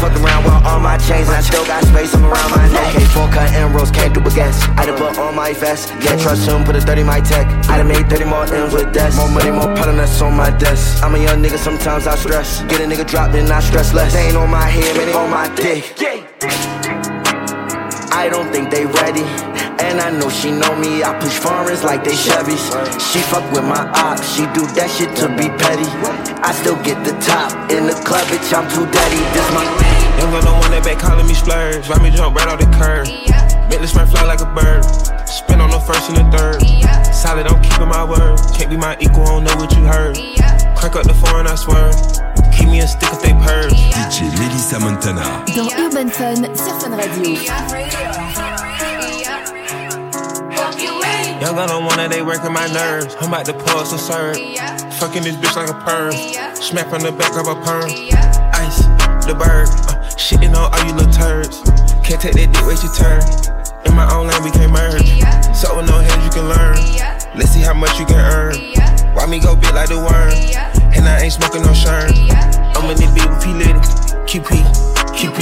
fuck 0.00 0.16
around 0.16 0.44
with 0.44 0.56
all 0.64 0.80
my 0.80 0.96
chains, 0.96 1.28
and 1.28 1.36
I 1.36 1.42
still 1.42 1.64
got 1.66 1.84
space, 1.84 2.14
I'm 2.14 2.24
around 2.24 2.50
my 2.50 2.66
neck. 2.72 2.94
K4 2.96 3.32
cut 3.32 3.52
inroads, 3.52 3.90
can't 3.90 4.12
do 4.14 4.20
a 4.20 4.30
guess. 4.32 4.56
I 4.80 4.86
done 4.86 4.96
put 4.96 5.18
on 5.18 5.34
my 5.36 5.52
vest, 5.52 5.92
yeah, 6.00 6.16
trust 6.16 6.48
him, 6.48 6.64
put 6.64 6.74
a 6.74 6.80
30 6.80 7.04
my 7.04 7.20
tech. 7.20 7.46
I 7.68 7.76
done 7.76 7.88
made 7.88 8.08
30 8.08 8.24
more 8.24 8.44
M's 8.48 8.72
with 8.72 8.92
desk. 8.92 9.18
More 9.18 9.28
money, 9.28 9.50
more 9.50 9.70
pattern 9.76 9.98
that's 9.98 10.20
on 10.22 10.34
my 10.34 10.50
desk. 10.56 11.02
I'm 11.04 11.14
a 11.14 11.18
young 11.18 11.42
nigga, 11.42 11.58
sometimes 11.58 12.06
I 12.06 12.16
stress. 12.16 12.62
Get 12.62 12.80
a 12.80 12.84
nigga 12.84 13.06
dropped, 13.06 13.32
then 13.32 13.50
I 13.52 13.60
stress 13.60 13.92
less. 13.92 14.14
They 14.14 14.28
ain't 14.28 14.36
on 14.36 14.50
my 14.50 14.66
head, 14.66 14.96
man, 14.96 15.06
they 15.06 15.12
on 15.12 15.30
my 15.30 15.54
dick. 15.54 15.84
I 18.12 18.28
don't 18.28 18.50
think 18.50 18.70
they 18.70 18.86
ready. 18.86 19.49
And 19.80 20.00
I 20.00 20.10
know 20.10 20.28
she 20.28 20.50
know 20.52 20.76
me, 20.76 21.02
I 21.02 21.16
push 21.18 21.38
foreigns 21.38 21.82
like 21.82 22.04
they 22.04 22.12
Chevys. 22.12 22.68
She 23.00 23.20
fuck 23.32 23.44
with 23.52 23.64
my 23.64 23.88
op, 23.96 24.20
she 24.22 24.44
do 24.52 24.68
that 24.76 24.92
shit 24.92 25.16
to 25.16 25.28
be 25.32 25.48
petty. 25.56 25.88
I 26.44 26.52
still 26.52 26.76
get 26.84 27.00
the 27.04 27.16
top 27.24 27.52
in 27.72 27.86
the 27.88 27.96
club, 28.04 28.26
bitch, 28.28 28.52
I'm 28.52 28.68
too 28.68 28.84
daddy. 28.92 29.20
This 29.32 29.48
my. 29.56 29.64
Young 30.20 30.30
got 30.36 30.44
no 30.44 30.52
one 30.60 30.70
that 30.70 30.84
back 30.84 30.98
calling 31.00 31.26
me 31.26 31.32
splurge. 31.32 31.88
Let 31.88 32.02
me 32.02 32.10
jump 32.10 32.36
right 32.36 32.48
off 32.48 32.60
the 32.60 32.68
curb. 32.76 33.08
Make 33.72 33.80
this 33.80 33.94
man 33.94 34.06
fly 34.06 34.24
like 34.24 34.44
a 34.44 34.50
bird. 34.52 34.84
Spin 35.24 35.60
on 35.60 35.70
the 35.70 35.80
first 35.80 36.12
and 36.12 36.18
the 36.20 36.26
third. 36.28 36.60
Solid, 37.14 37.46
I'm 37.46 37.62
keeping 37.62 37.88
my 37.88 38.04
word. 38.04 38.36
Can't 38.52 38.68
be 38.68 38.76
my 38.76 38.96
equal, 39.00 39.24
I 39.24 39.40
don't 39.40 39.44
know 39.44 39.56
what 39.56 39.72
you 39.72 39.84
heard. 39.88 40.16
Crack 40.76 40.96
up 40.96 41.08
the 41.08 41.14
foreign, 41.14 41.46
I 41.46 41.54
swear. 41.56 41.88
Keep 42.52 42.68
me 42.68 42.80
a 42.80 42.86
stick 42.86 43.08
if 43.12 43.22
they 43.22 43.32
purge. 43.32 43.72
DJ 43.72 44.28
Melissa 44.36 44.78
Montana. 44.78 45.44
Dans 45.56 45.72
Urban 45.80 46.10
Fun, 46.12 46.36
sur 46.54 46.76
Fun 46.80 46.96
Radio. 46.96 48.19
Young 51.40 51.56
on 51.56 51.86
one 51.88 51.96
that 51.96 52.12
they 52.12 52.20
working 52.20 52.52
my 52.52 52.68
nerves. 52.68 53.16
I'm 53.16 53.32
about 53.32 53.48
to 53.48 53.56
pull 53.56 53.80
some 53.88 53.96
serve. 53.96 54.36
Fucking 55.00 55.24
this 55.24 55.40
bitch 55.40 55.56
like 55.56 55.72
a 55.72 55.78
perm. 55.88 56.12
Smack 56.52 56.92
from 56.92 57.00
the 57.00 57.16
back 57.16 57.32
of 57.32 57.48
a 57.48 57.56
perm. 57.64 57.88
Ice, 58.60 58.84
the 59.24 59.32
bird. 59.32 59.64
Uh, 59.88 60.04
shitting 60.20 60.52
on 60.52 60.68
all 60.68 60.84
you 60.84 60.92
little 60.92 61.08
turds. 61.08 61.64
Can't 62.04 62.20
take 62.20 62.36
that 62.36 62.52
dick, 62.52 62.60
wait 62.68 62.84
your 62.84 62.92
turn. 62.92 63.24
In 63.88 63.96
my 63.96 64.04
own 64.12 64.28
lane, 64.28 64.44
we 64.44 64.52
can't 64.52 64.68
merge. 64.68 65.16
So 65.56 65.72
with 65.80 65.88
no 65.88 66.04
hands, 66.04 66.20
you 66.20 66.28
can 66.28 66.44
learn. 66.44 66.76
Let's 67.32 67.56
see 67.56 67.64
how 67.64 67.72
much 67.72 67.96
you 67.96 68.04
can 68.04 68.20
earn. 68.20 68.60
Why 69.16 69.24
me 69.24 69.40
go 69.40 69.56
big 69.56 69.72
like 69.72 69.88
the 69.88 69.96
worm? 69.96 70.36
And 70.92 71.08
I 71.08 71.24
ain't 71.24 71.32
smoking 71.32 71.64
no 71.64 71.72
shirt. 71.72 72.12
I'm 72.76 72.84
in 72.92 73.00
this 73.00 73.08
beat 73.16 73.24
with 73.24 73.40
P 73.40 73.56
Litty. 73.56 73.80
QP, 74.28 74.60
QP. 75.16 75.40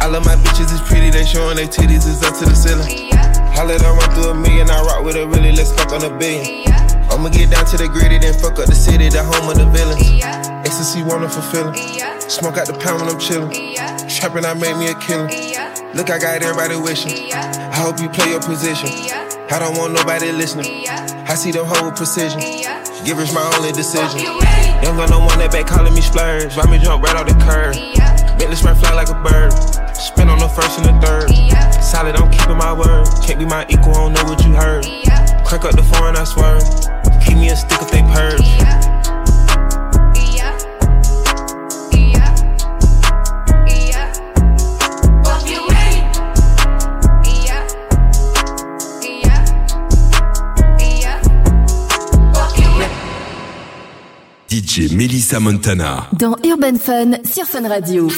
I 0.00 0.08
love 0.08 0.24
my 0.24 0.40
bitches, 0.40 0.72
it's 0.72 0.80
pretty. 0.88 1.12
They 1.12 1.28
showing 1.28 1.60
their 1.60 1.68
titties, 1.68 2.08
it's 2.08 2.24
up 2.24 2.32
to 2.40 2.48
the 2.48 2.56
ceiling. 2.56 3.11
Let 3.72 3.80
her 3.80 3.94
run 3.94 4.10
through 4.12 4.30
a 4.30 4.34
million, 4.34 4.68
I 4.68 4.82
rock 4.82 5.04
with 5.04 5.16
a 5.16 5.26
really, 5.26 5.52
let's 5.52 5.72
fuck 5.72 5.92
on 5.92 6.04
a 6.04 6.10
billion. 6.18 6.66
I'ma 7.08 7.30
get 7.30 7.50
down 7.50 7.64
to 7.72 7.76
the 7.78 7.88
gritty, 7.88 8.18
then 8.18 8.34
fuck 8.34 8.58
up 8.58 8.66
the 8.66 8.74
city, 8.74 9.08
the 9.08 9.24
home 9.24 9.48
of 9.48 9.56
the 9.56 9.64
villains. 9.64 10.02
Ecstasy, 10.66 11.02
wonderful 11.02 11.40
feeling. 11.40 11.72
Smoke 12.20 12.58
out 12.58 12.66
the 12.66 12.74
pound 12.74 13.00
when 13.00 13.08
I'm 13.08 13.16
chillin'. 13.16 13.48
Trapping, 14.12 14.44
I 14.44 14.52
made 14.52 14.76
me 14.76 14.92
a 14.92 14.96
killer. 15.00 15.30
Look, 15.94 16.10
I 16.10 16.18
got 16.18 16.42
everybody 16.42 16.76
wishing. 16.76 17.32
I 17.32 17.76
hope 17.80 18.00
you 18.00 18.08
play 18.10 18.30
your 18.30 18.42
position. 18.42 18.92
I 19.48 19.56
don't 19.56 19.78
want 19.78 19.94
nobody 19.94 20.32
listening. 20.32 20.84
I 20.88 21.34
see 21.34 21.52
them 21.52 21.64
whole 21.64 21.92
precision. 21.92 22.40
Givers 23.04 23.32
my 23.32 23.44
only 23.56 23.72
decision. 23.72 24.20
Young 24.84 25.00
gun 25.00 25.08
don't 25.08 25.24
want 25.24 25.40
that 25.40 25.52
back 25.52 25.66
calling 25.66 25.94
me 25.94 26.00
splurge. 26.00 26.56
Ride 26.56 26.68
me 26.68 26.76
jump 26.76 27.04
right 27.04 27.16
off 27.16 27.24
the 27.24 27.36
curb. 27.40 27.72
Bentley 28.42 28.56
spread 28.56 28.76
fly 28.76 28.92
like 28.92 29.08
a 29.08 29.14
bird. 29.22 29.52
Spin 29.94 30.28
on 30.28 30.40
the 30.40 30.48
first 30.48 30.76
and 30.80 30.86
the 30.86 31.06
third. 31.06 31.30
Solid, 31.80 32.16
I'm 32.16 32.28
keeping 32.28 32.56
my 32.56 32.72
word. 32.72 33.06
Can't 33.24 33.38
be 33.38 33.44
my 33.44 33.64
equal, 33.68 33.94
I 33.94 34.02
don't 34.02 34.14
know 34.14 34.24
what 34.24 34.44
you 34.44 34.52
heard. 34.52 34.82
Crank 35.46 35.64
up 35.64 35.76
the 35.76 35.84
foreign, 35.94 36.16
I 36.16 36.24
swear. 36.24 36.58
Keep 37.24 37.38
me 37.38 37.50
a 37.50 37.56
stick 37.56 37.80
if 37.80 37.92
they 37.92 38.02
purge. 38.02 38.61
DJ 54.72 54.94
Melissa 54.94 55.38
Montana. 55.38 56.08
Dans 56.14 56.34
Urban 56.42 56.78
Fun 56.78 57.10
sur 57.24 57.44
Fun 57.44 57.68
Radio. 57.68 58.08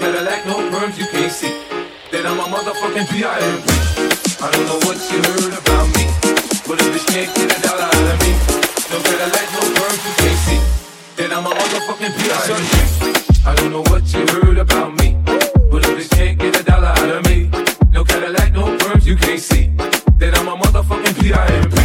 No 0.00 0.12
Cadillac, 0.12 0.46
no 0.46 0.56
perms, 0.70 0.98
you 0.98 1.06
can't 1.06 1.32
see 1.32 1.52
that 2.10 2.26
I'm 2.26 2.38
a 2.38 2.44
motherfucking 2.44 3.08
P.I.M.P. 3.10 3.68
I 4.42 4.50
don't 4.50 4.66
know 4.66 4.80
what 4.84 4.98
you 5.10 5.18
heard 5.22 5.54
about 5.56 5.86
me, 5.96 6.04
but 6.66 6.80
if 6.80 6.90
you 6.94 7.02
can't 7.12 7.30
get 7.36 7.56
a 7.56 7.62
dollar 7.62 7.88
out 7.88 8.06
of 8.12 8.18
me, 8.20 8.32
no 8.90 8.98
Cadillac, 9.00 9.46
no 9.52 9.62
perms, 9.76 10.00
you 10.06 10.12
can't 10.20 10.40
see 10.46 10.60
that 11.16 11.32
I'm 11.32 11.46
a 11.46 11.50
motherfucking 11.50 12.12
P.I.M.P. 12.18 13.46
I 13.46 13.54
don't 13.54 13.70
know 13.70 13.84
what 13.90 14.04
you 14.12 14.26
heard 14.26 14.58
about 14.58 14.94
me, 14.98 15.16
but 15.70 15.86
if 15.86 16.02
you 16.02 16.08
can't 16.16 16.38
get 16.38 16.60
a 16.60 16.64
dollar 16.64 16.88
out 16.88 17.10
of 17.10 17.24
me, 17.26 17.48
no 17.92 18.04
Cadillac, 18.04 18.52
no 18.52 18.76
perms, 18.78 19.06
you 19.06 19.16
can't 19.16 19.40
see 19.40 19.66
that 20.18 20.36
I'm 20.36 20.48
a 20.48 20.56
motherfucking 20.56 21.20
P.I.M.P. 21.20 21.75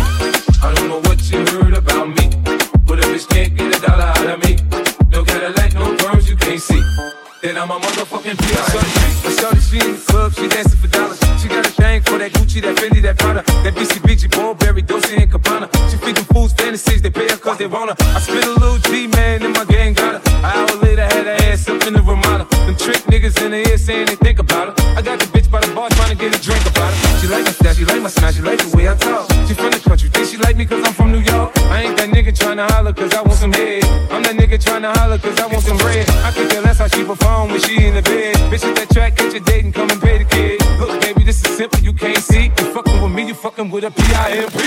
a 7.72 7.80
motherfucking 7.80 8.36
P.I.M.P. 8.36 9.12
I 9.24 9.32
saw 9.32 9.50
in 9.72 9.96
the 9.96 10.04
club, 10.04 10.34
she 10.34 10.48
dancing 10.48 10.80
for 10.80 10.88
dollars. 10.92 11.20
She 11.40 11.48
got 11.48 11.66
a 11.66 11.72
thing 11.72 12.02
for 12.04 12.18
that 12.20 12.32
Gucci, 12.34 12.60
that 12.62 12.76
Fendi, 12.76 13.02
that 13.02 13.18
Prada, 13.18 13.44
that 13.64 13.74
BCBG, 13.74 14.28
Burberry, 14.32 14.82
Dolce 14.82 15.16
and 15.16 15.32
Gabbana. 15.32 15.72
She 15.90 15.96
feed 15.98 16.18
them 16.18 16.26
fools 16.26 16.52
fantasies, 16.52 17.02
they 17.02 17.10
pay 17.10 17.30
her 17.30 17.38
cause 17.38 17.58
they 17.58 17.68
want 17.68 17.92
her. 17.92 17.96
I 18.12 18.20
spit 18.20 18.44
a 18.44 18.52
little 18.60 18.78
G, 18.92 19.08
man, 19.08 19.44
and 19.44 19.56
my 19.56 19.64
gang 19.66 19.94
got 19.94 20.20
her. 20.20 20.22
An 20.44 20.46
hour 20.46 20.76
later, 20.84 21.04
had 21.04 21.26
her 21.26 21.38
ass 21.48 21.70
up 21.70 21.82
in 21.88 21.94
the 21.94 22.02
Ramada. 22.02 22.44
Them 22.68 22.76
trick 22.76 23.00
niggas 23.08 23.40
in 23.40 23.52
the 23.52 23.64
ear 23.64 23.78
saying 23.78 24.08
they 24.08 24.16
think 24.16 24.40
about 24.40 24.76
her. 24.76 24.76
I 24.98 25.02
got 25.02 25.20
the 25.20 25.26
bitch 25.32 25.50
by 25.50 25.62
the 25.62 25.72
bar 25.74 25.88
trying 25.96 26.12
to 26.12 26.20
get 26.20 26.36
a 26.36 26.42
drink 26.44 26.66
about 26.68 26.92
her. 26.92 27.20
She 27.22 27.28
like 27.28 27.46
my 27.46 27.52
style, 27.52 27.74
she 27.74 27.86
like 27.86 28.02
my 28.02 28.10
smile, 28.10 28.32
she 28.34 28.42
like 28.42 28.60
the 28.60 28.76
way 28.76 28.90
I 28.90 28.96
talk. 28.96 29.32
She 29.48 29.54
from 29.56 29.72
the 29.72 29.80
country, 29.80 30.10
think 30.10 30.28
she 30.28 30.38
like 30.38 30.58
me 30.58 30.66
cause 30.66 30.84
I'm 30.84 30.94
from 30.94 31.12
New 31.14 31.24
York. 31.24 31.56
I 31.72 31.88
ain't 31.88 31.96
that 31.96 32.10
nigga 32.10 32.36
tryna 32.36 32.68
holler 32.70 32.92
cause 32.92 33.14
I 33.14 33.22
want 33.22 33.40
some 33.40 33.54
head. 33.54 33.86
I'm 34.12 34.24
that 34.24 34.36
nigga 34.36 34.60
tryna 34.60 34.92
holler 34.98 35.20
cause 35.20 35.40
I 35.40 35.48
want 35.48 35.64
some 35.64 35.78
bread. 35.78 36.10
I 36.28 36.32
could 36.32 36.61
how 36.82 36.88
she 36.88 37.04
perform 37.04 37.52
when 37.52 37.62
she 37.62 37.86
in 37.86 37.94
the 37.94 38.02
bed. 38.02 38.36
Bitch 38.50 38.66
at 38.68 38.76
that 38.76 38.90
track, 38.90 39.16
get 39.16 39.32
your 39.34 39.44
date 39.44 39.64
and 39.66 39.74
come 39.74 39.90
and 39.92 40.02
pay 40.02 40.18
the 40.18 40.26
kid. 40.26 40.60
Look, 40.80 41.00
baby, 41.02 41.24
this 41.24 41.46
is 41.46 41.56
simple, 41.56 41.80
you 41.80 41.94
can't 41.94 42.18
see. 42.18 42.46
You 42.46 42.66
fucking 42.74 43.02
with 43.04 43.12
me, 43.12 43.28
you 43.28 43.36
fucking 43.36 43.70
with 43.70 43.84
a 43.84 43.92
P.I.M.P. 43.92 44.58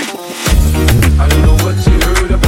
I 1.19 1.27
don't 1.27 1.41
know 1.41 1.57
what 1.65 1.75
you 1.85 1.93
heard 2.07 2.31
about 2.31 2.44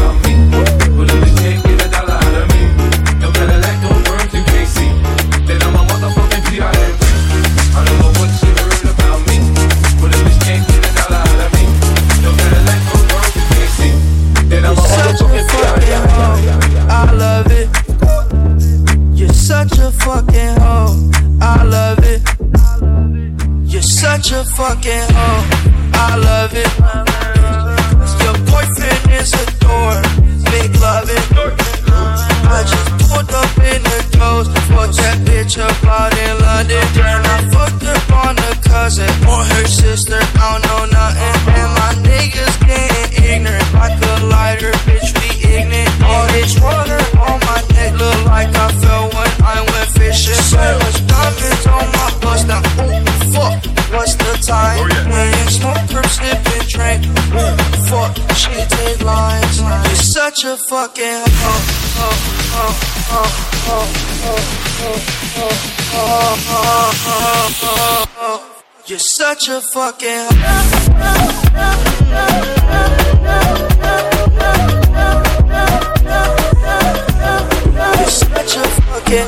I 24.59 26.15
love 26.17 26.51
it. 26.55 26.65
Your 28.25 28.33
boyfriend 28.49 29.05
is 29.13 29.31
a 29.37 29.45
dork, 29.61 30.01
big 30.49 30.73
loving. 30.81 31.21
I 32.49 32.65
just 32.65 32.89
pulled 33.05 33.29
up 33.37 33.53
in 33.61 33.83
the 33.85 34.17
toes, 34.17 34.47
fucked 34.73 34.97
that 34.97 35.21
bitch 35.29 35.61
up 35.61 35.77
out 35.85 36.17
in 36.17 36.41
London. 36.41 36.81
Then 36.97 37.21
I 37.21 37.37
fucked 37.53 37.83
up 37.85 38.25
on 38.25 38.35
the 38.35 38.57
cousin 38.67 39.05
or 39.29 39.45
her 39.45 39.67
sister, 39.67 40.17
I 40.17 40.25
don't 40.41 40.65
know 40.65 40.85
nothing. 40.89 41.37
And 41.53 41.69
my 41.77 41.93
niggas 42.09 42.57
getting 42.65 43.25
ignorant, 43.29 43.73
like 43.75 44.01
a 44.01 44.25
lighter, 44.25 44.71
bitch, 44.89 44.96
You're 68.87 68.99
such 68.99 69.49
a 69.49 69.59
fucking 69.59 70.29
You're 77.97 78.07
such 78.07 78.55
a 78.55 78.63
fucking 78.63 79.27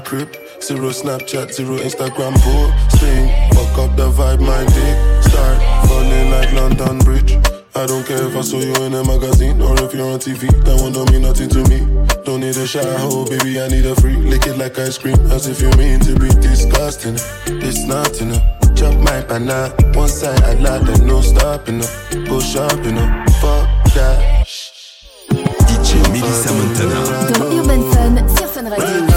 crib, 0.00 0.28
zero 0.62 0.90
Snapchat, 0.90 1.52
zero 1.52 1.76
Instagram 1.78 2.34
posting. 2.40 3.28
Fuck 3.54 3.78
up 3.78 3.96
the 3.96 4.10
vibe, 4.10 4.40
my 4.40 4.64
dick 4.74 5.20
start 5.30 5.88
falling 5.88 6.30
like 6.30 6.52
London 6.52 6.98
Bridge. 6.98 7.32
I 7.74 7.86
don't 7.86 8.04
care 8.04 8.26
if 8.26 8.36
I 8.36 8.40
saw 8.40 8.58
you 8.58 8.74
in 8.84 8.94
a 8.94 9.04
magazine 9.04 9.60
or 9.62 9.74
if 9.82 9.94
you're 9.94 10.10
on 10.10 10.18
TV. 10.18 10.50
That 10.64 10.80
one 10.82 10.92
don't 10.92 11.10
mean 11.12 11.22
nothing 11.22 11.48
to 11.50 11.62
me. 11.70 11.80
Don't 12.24 12.40
need 12.40 12.56
a 12.56 12.66
shower, 12.66 13.24
baby, 13.26 13.60
I 13.60 13.68
need 13.68 13.86
a 13.86 13.94
free. 13.94 14.16
Lick 14.16 14.46
it 14.46 14.58
like 14.58 14.78
ice 14.78 14.98
cream, 14.98 15.18
as 15.30 15.46
if 15.46 15.60
you 15.60 15.70
mean 15.78 16.00
to 16.00 16.18
be 16.18 16.28
disgusting. 16.40 17.14
It's 17.46 17.84
not 17.86 18.20
enough. 18.20 18.42
Chop 18.74 18.94
my 18.98 19.20
banana, 19.22 19.74
one 19.94 20.08
side 20.08 20.42
I 20.42 20.54
like 20.54 20.82
and 20.88 21.06
no 21.06 21.20
stopping 21.20 21.80
up. 21.80 21.90
Go 22.28 22.40
shopping 22.40 22.98
up, 22.98 23.30
fuck 23.40 23.68
that. 23.94 24.46
DJ 25.30 26.02
Melissa 26.10 26.52
Montana. 26.52 27.30
Dans 27.38 27.50
Urban 27.56 27.82
Fun 27.92 28.28
sur 28.36 28.46
Fun 28.48 28.68
Radio. 28.68 29.09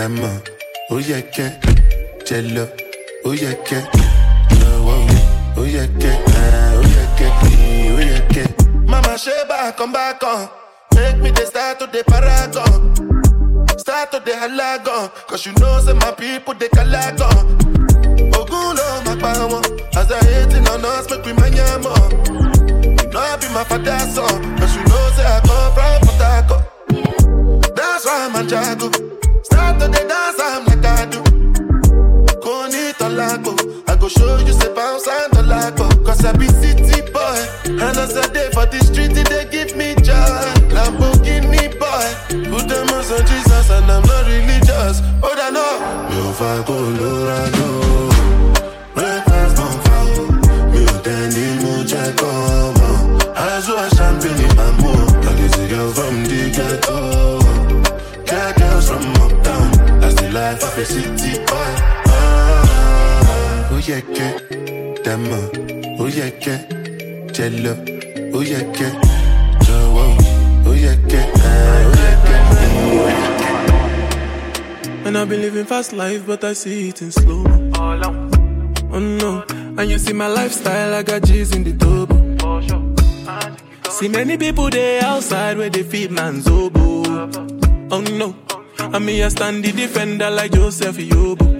ta 0.00 0.08
main. 0.08 0.40
Ó 0.90 0.96
yẹ 1.08 1.20
kẹ́ 1.34 1.48
jẹ 2.26 2.38
lọ, 2.54 2.64
ó 3.28 3.30
yẹ 3.42 3.52
kẹ́ 3.68 3.80
lọ́wọ́ 4.60 4.96
mi. 5.08 5.18
Ó 5.60 5.62
yẹ 5.76 5.84
kẹ́ 6.02 6.14
eh, 6.40 6.78
ó 6.80 6.82
yẹ 6.96 7.04
kẹ́ 7.18 7.30
ó 7.96 8.00
yẹ 8.10 8.18
kẹ́. 8.34 8.46
Mama 8.90 9.14
ṣe 9.24 9.34
bákan 9.50 9.88
bákan, 9.94 10.38
make 10.94 11.18
me 11.22 11.30
the 11.36 11.44
star 11.50 11.74
to 11.78 11.86
the 11.94 12.00
paragon. 12.10 12.80
star 13.82 14.06
to 14.12 14.18
the 14.26 14.32
halagan, 14.42 15.04
cause 15.28 15.44
you 15.46 15.52
know 15.60 15.80
say 15.84 15.92
my 16.02 16.10
people 16.20 16.54
they 16.60 16.68
kalagan. 16.76 17.44
Ogun 18.38 18.68
ló 18.78 18.86
magbawo, 19.06 19.20
pa 19.22 19.30
wọn, 19.52 19.64
as 20.00 20.10
I 20.12 20.18
hate 20.28 20.54
it 20.58 20.68
on 20.72 20.84
us, 20.84 21.04
make 21.10 21.24
we 21.26 21.32
mind. 21.34 21.54
You 21.56 23.06
know 23.12 23.20
I 23.32 23.36
be 23.40 23.48
my 23.56 23.64
father's 23.70 24.14
son, 24.14 24.36
cause 24.58 24.74
you 24.76 24.82
know 24.90 25.02
say 25.16 25.26
I 25.36 25.40
come 25.46 25.68
from 25.76 25.94
Port 26.04 26.22
Harcourt. 26.30 27.76
That's 27.76 28.04
why 28.06 28.18
I'm 28.26 28.36
a 28.36 28.42
jago. 28.50 29.09
To 29.80 29.86
the 29.88 30.04
dance, 30.06 30.38
I'm 30.38 30.66
like 30.66 30.84
I 30.84 31.06
do. 31.06 31.20
Koni 32.42 32.92
tolago, 33.00 33.56
I 33.88 33.96
go 33.96 34.08
show 34.08 34.36
you 34.38 34.52
say 34.52 34.74
bounce 34.74 35.08
and 35.08 35.32
tolago. 35.32 35.88
Cause 36.04 36.22
I 36.22 36.32
be 36.32 36.48
city 36.48 37.00
boy, 37.10 37.40
and 37.64 37.96
as 37.96 38.14
I 38.14 38.30
day 38.30 38.50
for 38.52 38.66
the 38.66 38.78
street, 38.84 39.14
they 39.14 39.46
give 39.50 39.74
me 39.76 39.94
joy. 40.04 40.44
Lamborghini 40.76 41.72
boy, 41.80 42.08
put 42.50 42.68
them 42.68 42.88
on 42.90 43.26
Jesus, 43.26 43.70
and 43.70 43.90
I'm 43.90 44.02
not 44.02 44.26
religious. 44.26 45.00
Oh, 45.22 45.34
I 45.34 45.48
know. 45.48 46.10
Me 46.10 46.30
if 46.30 46.42
I 46.42 47.79
ah, 65.32 65.50
oh 65.98 66.06
yeah, 66.06 66.30
que, 66.30 66.54
oh 68.34 68.40
yeah, 68.42 68.62
que. 68.72 68.88
And 75.04 75.16
I've 75.18 75.28
been 75.28 75.40
living 75.40 75.64
fast 75.64 75.92
life, 75.92 76.24
but 76.26 76.44
I 76.44 76.52
see 76.52 76.88
it 76.90 77.02
in 77.02 77.10
slow. 77.10 77.44
Oh 78.92 78.98
no, 78.98 79.44
and 79.48 79.90
you 79.90 79.98
see 79.98 80.12
my 80.12 80.28
lifestyle, 80.28 80.94
I 80.94 81.02
got 81.02 81.22
G's 81.24 81.52
in 81.54 81.64
the 81.64 81.72
double. 81.72 82.20
See 83.90 84.08
many 84.08 84.36
people 84.36 84.70
there 84.70 85.02
outside 85.04 85.58
where 85.58 85.68
they 85.70 85.82
feed 85.82 86.10
man's 86.12 86.46
oboe. 86.46 87.02
Oh 87.90 88.00
no, 88.00 88.34
and 88.78 89.04
me 89.04 89.22
I 89.22 89.28
stand 89.28 89.64
the 89.64 89.72
defender 89.72 90.30
like 90.30 90.52
Joseph 90.52 90.96
Yobo. 90.96 91.59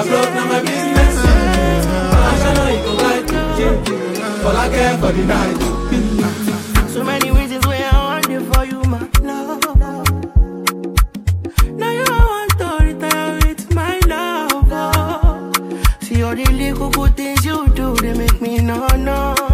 I 0.00 0.02
broke, 0.02 0.32
my 0.32 0.60
business. 0.62 1.16
All 4.46 4.56
I 4.56 4.68
care 4.70 4.96
for 4.96 5.12
the 5.12 5.24
night. 5.26 6.88
So 6.88 7.04
many 7.04 7.30
reasons 7.30 7.66
why 7.66 7.82
I 7.82 7.92
want 8.08 8.30
you 8.30 8.40
for 8.50 8.64
you, 8.64 8.82
my 8.84 9.06
love. 9.20 9.60
Now 11.76 11.90
you 11.90 12.04
want 12.08 12.50
to 12.60 12.78
retire 12.82 13.34
with 13.46 13.74
my 13.74 13.98
love. 14.06 14.72
oh. 14.72 15.52
See 16.00 16.22
all 16.22 16.34
the 16.34 16.46
little 16.50 16.88
good 16.88 17.14
things 17.14 17.44
you 17.44 17.68
do, 17.74 17.94
they 17.96 18.14
make 18.16 18.40
me 18.40 18.58
no 18.62 18.86
no. 18.96 19.49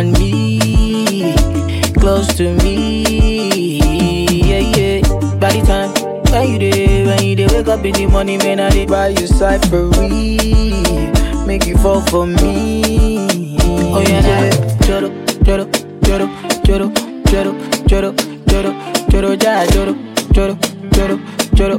On 0.00 0.12
me, 0.12 1.34
close 2.00 2.26
to 2.38 2.54
me, 2.64 3.78
yeah 4.48 4.64
yeah. 4.76 5.00
By 5.38 5.52
the 5.52 5.60
time 5.66 5.90
when 6.32 6.52
you 6.52 6.58
dey, 6.58 7.04
when 7.06 7.22
you 7.22 7.36
dey 7.36 7.46
wake 7.48 7.68
up 7.68 7.84
in 7.84 7.92
the 7.92 8.06
morning, 8.06 8.38
man, 8.38 8.60
I 8.60 8.70
dey 8.70 8.86
buy 8.86 9.08
you 9.08 9.26
cyphery, 9.28 10.38
make 11.46 11.66
you 11.66 11.76
fall 11.78 12.00
for 12.00 12.26
me. 12.26 13.18
Oh 13.92 14.00
yeah, 14.00 14.24
yeah. 14.26 14.78
Joro, 14.86 15.08
joro, 15.44 15.64
joro, 16.02 16.26
joro, 16.64 16.88
joro, 17.36 17.52
joro, 17.86 18.14
joro, 18.48 18.72
joro, 19.10 19.34
ja, 19.36 19.66
joro, 19.74 19.94
joro, 20.32 20.56
joro, 20.96 21.18
joro, 21.54 21.76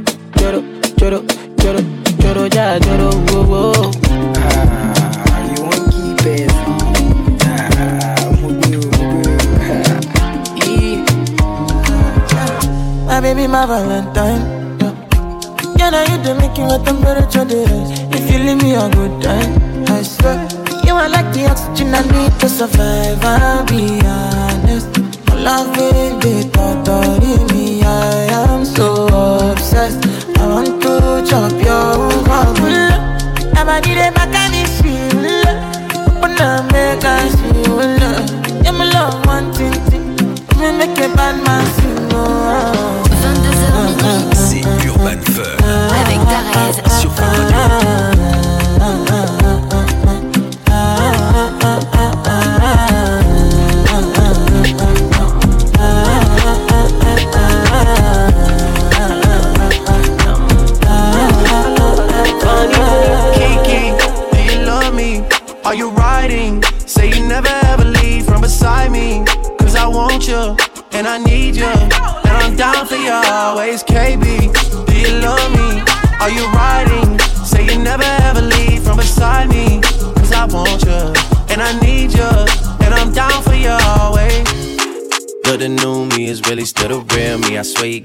Valentine. 13.66 14.78
Yeah, 15.78 15.90
now 15.90 16.02
you 16.02 16.18
the 16.22 16.34
making 16.40 16.66
my 16.66 16.78
temperature 16.84 17.44
dey 17.44 17.64
rise. 17.64 18.00
If 18.14 18.30
you 18.30 18.38
leave 18.38 18.62
me 18.62 18.74
a 18.74 18.88
good 18.90 19.22
time, 19.22 19.84
I 19.88 20.02
swear. 20.02 20.48
You 20.84 20.94
are 20.94 21.08
like 21.08 21.32
the 21.32 21.46
oxygen 21.50 21.94
I 21.94 22.02
need 22.12 22.32
to 22.40 22.48
survive. 22.48 23.18
I'll 23.22 23.64
be 23.66 24.00
honest. 24.04 24.88
My 25.28 25.34
love 25.36 25.74
baby, 25.74 26.50
totally 26.50 27.38
me. 27.52 27.82
I 27.82 28.26
am 28.50 28.64
so 28.64 29.06
obsessed. 29.52 30.06
I 30.38 30.46
want 30.46 30.82
to 30.82 31.24
chop 31.28 31.52
your 31.52 32.10
heart. 32.26 32.58
I'm 33.58 33.68
a 33.68 33.80
need 33.80 33.98
a 33.98 34.10
mechanism. 34.18 35.22
Open 36.16 36.40
up, 36.40 36.72
make 36.72 37.04
us 37.04 37.34
feel. 37.40 37.80
Yeah, 38.64 38.72
my 38.72 38.86
love, 38.90 39.24
one 39.26 39.52
thing. 39.52 39.72
Me 40.58 40.70
make 40.78 40.98
a 40.98 41.08
bad 41.16 41.36
man 41.44 41.61
time 47.82 48.11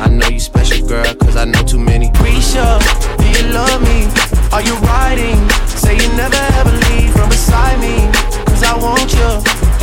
I 0.00 0.08
know 0.08 0.28
you 0.28 0.40
special, 0.40 0.86
girl, 0.86 1.14
cause 1.14 1.36
I 1.36 1.44
know 1.44 1.62
too 1.62 1.78
many. 1.78 2.08
Risha, 2.22 2.78
do 3.18 3.26
you 3.26 3.52
love 3.52 3.82
me? 3.82 4.06
Are 4.52 4.62
you 4.62 4.74
riding? 4.86 5.38
Say 5.66 5.96
you 5.96 6.08
never 6.14 6.42
ever 6.58 6.72
leave 6.88 7.12
from 7.12 7.28
beside 7.28 7.78
me. 7.80 8.08
Cause 8.46 8.62
I 8.62 8.74
want 8.78 9.12
you, 9.12 9.30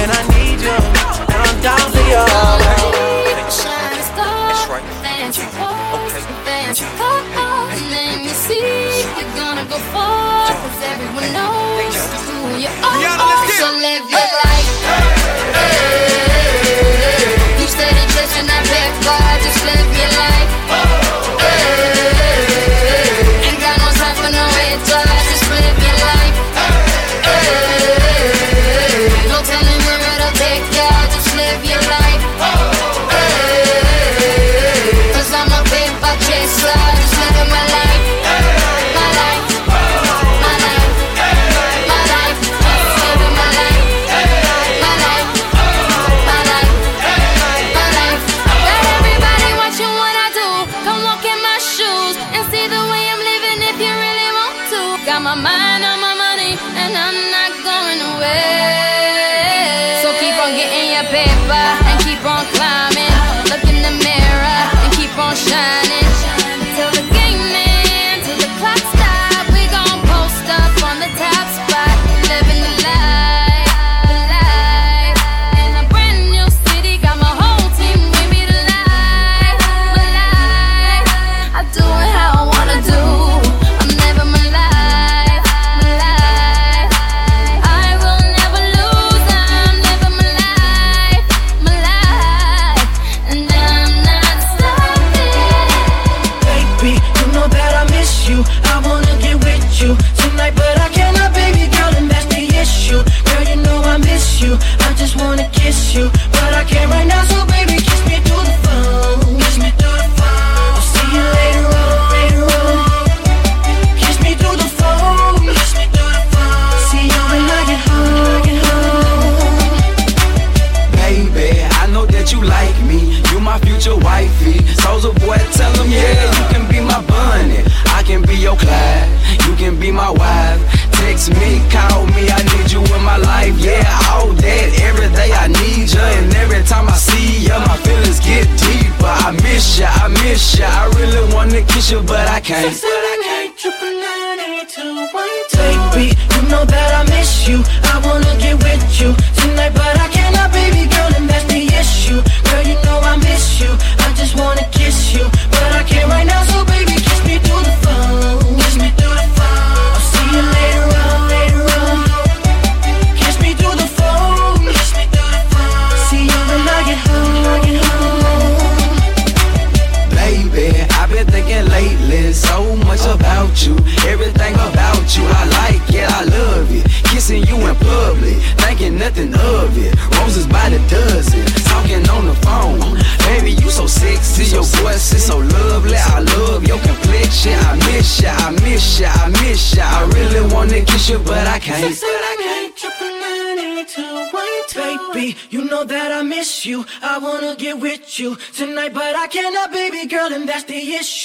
and 0.01 0.09
I 0.11 0.21
need 0.35 0.59
you, 0.61 0.77
and 1.31 1.39
I'm 1.45 1.57
down 1.61 1.85
for 1.91 2.05
you. 2.11 2.23
Shine 3.51 4.03
star, 4.11 4.81
fancy 5.03 5.45
clothes, 5.55 6.25
fancy 6.45 6.85
cars. 6.97 7.81
Let 7.91 8.23
me 8.23 8.29
see 8.29 9.03
you're 9.19 9.35
gonna 9.35 9.65
go 9.65 9.77
far, 9.93 10.47
'cause 10.47 10.79
everyone 10.91 11.29
knows 11.33 11.95
who 12.27 12.57
you 12.63 12.71
are. 12.83 13.47
So 13.59 13.67
live 13.71 14.09
your 14.09 14.27
life. 14.43 15.14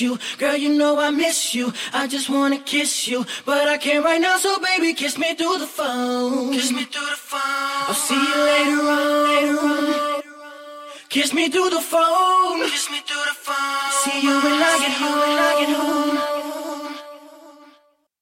you. 0.01 0.18
Girl, 0.38 0.57
you 0.57 0.70
know 0.70 0.98
I 0.98 1.11
miss 1.11 1.55
you. 1.55 1.72
I 1.92 2.07
just 2.07 2.28
wanna 2.28 2.59
kiss 2.59 3.09
you. 3.09 3.24
But 3.44 3.68
I 3.68 3.76
can't 3.78 4.05
right 4.05 4.20
now, 4.20 4.36
so 4.36 4.59
baby, 4.61 4.94
kiss 4.94 5.18
me 5.18 5.34
through 5.34 5.59
the 5.59 5.66
phone. 5.66 6.53
Kiss 6.53 6.72
me 6.72 6.84
through 6.84 7.11
the 7.14 7.20
phone. 7.30 7.40
I'll 7.88 7.94
see 7.94 8.14
you 8.14 8.38
later 8.51 8.80
on, 8.96 9.24
later 9.28 9.59
on. 9.59 10.22
Kiss 11.09 11.34
me 11.34 11.48
through 11.48 11.70
the 11.70 11.80
phone. 11.80 12.61
Kiss 12.70 12.90
me 12.90 13.01
through 13.09 13.24
the 13.30 13.36
phone. 13.46 13.90
See 14.05 14.20
you 14.26 14.34
when 14.44 14.62
I 14.70 14.78
get 14.82 14.92
home, 15.01 15.18
when 15.18 15.38
I 15.38 15.53
get 15.59 15.76
home. 15.76 16.29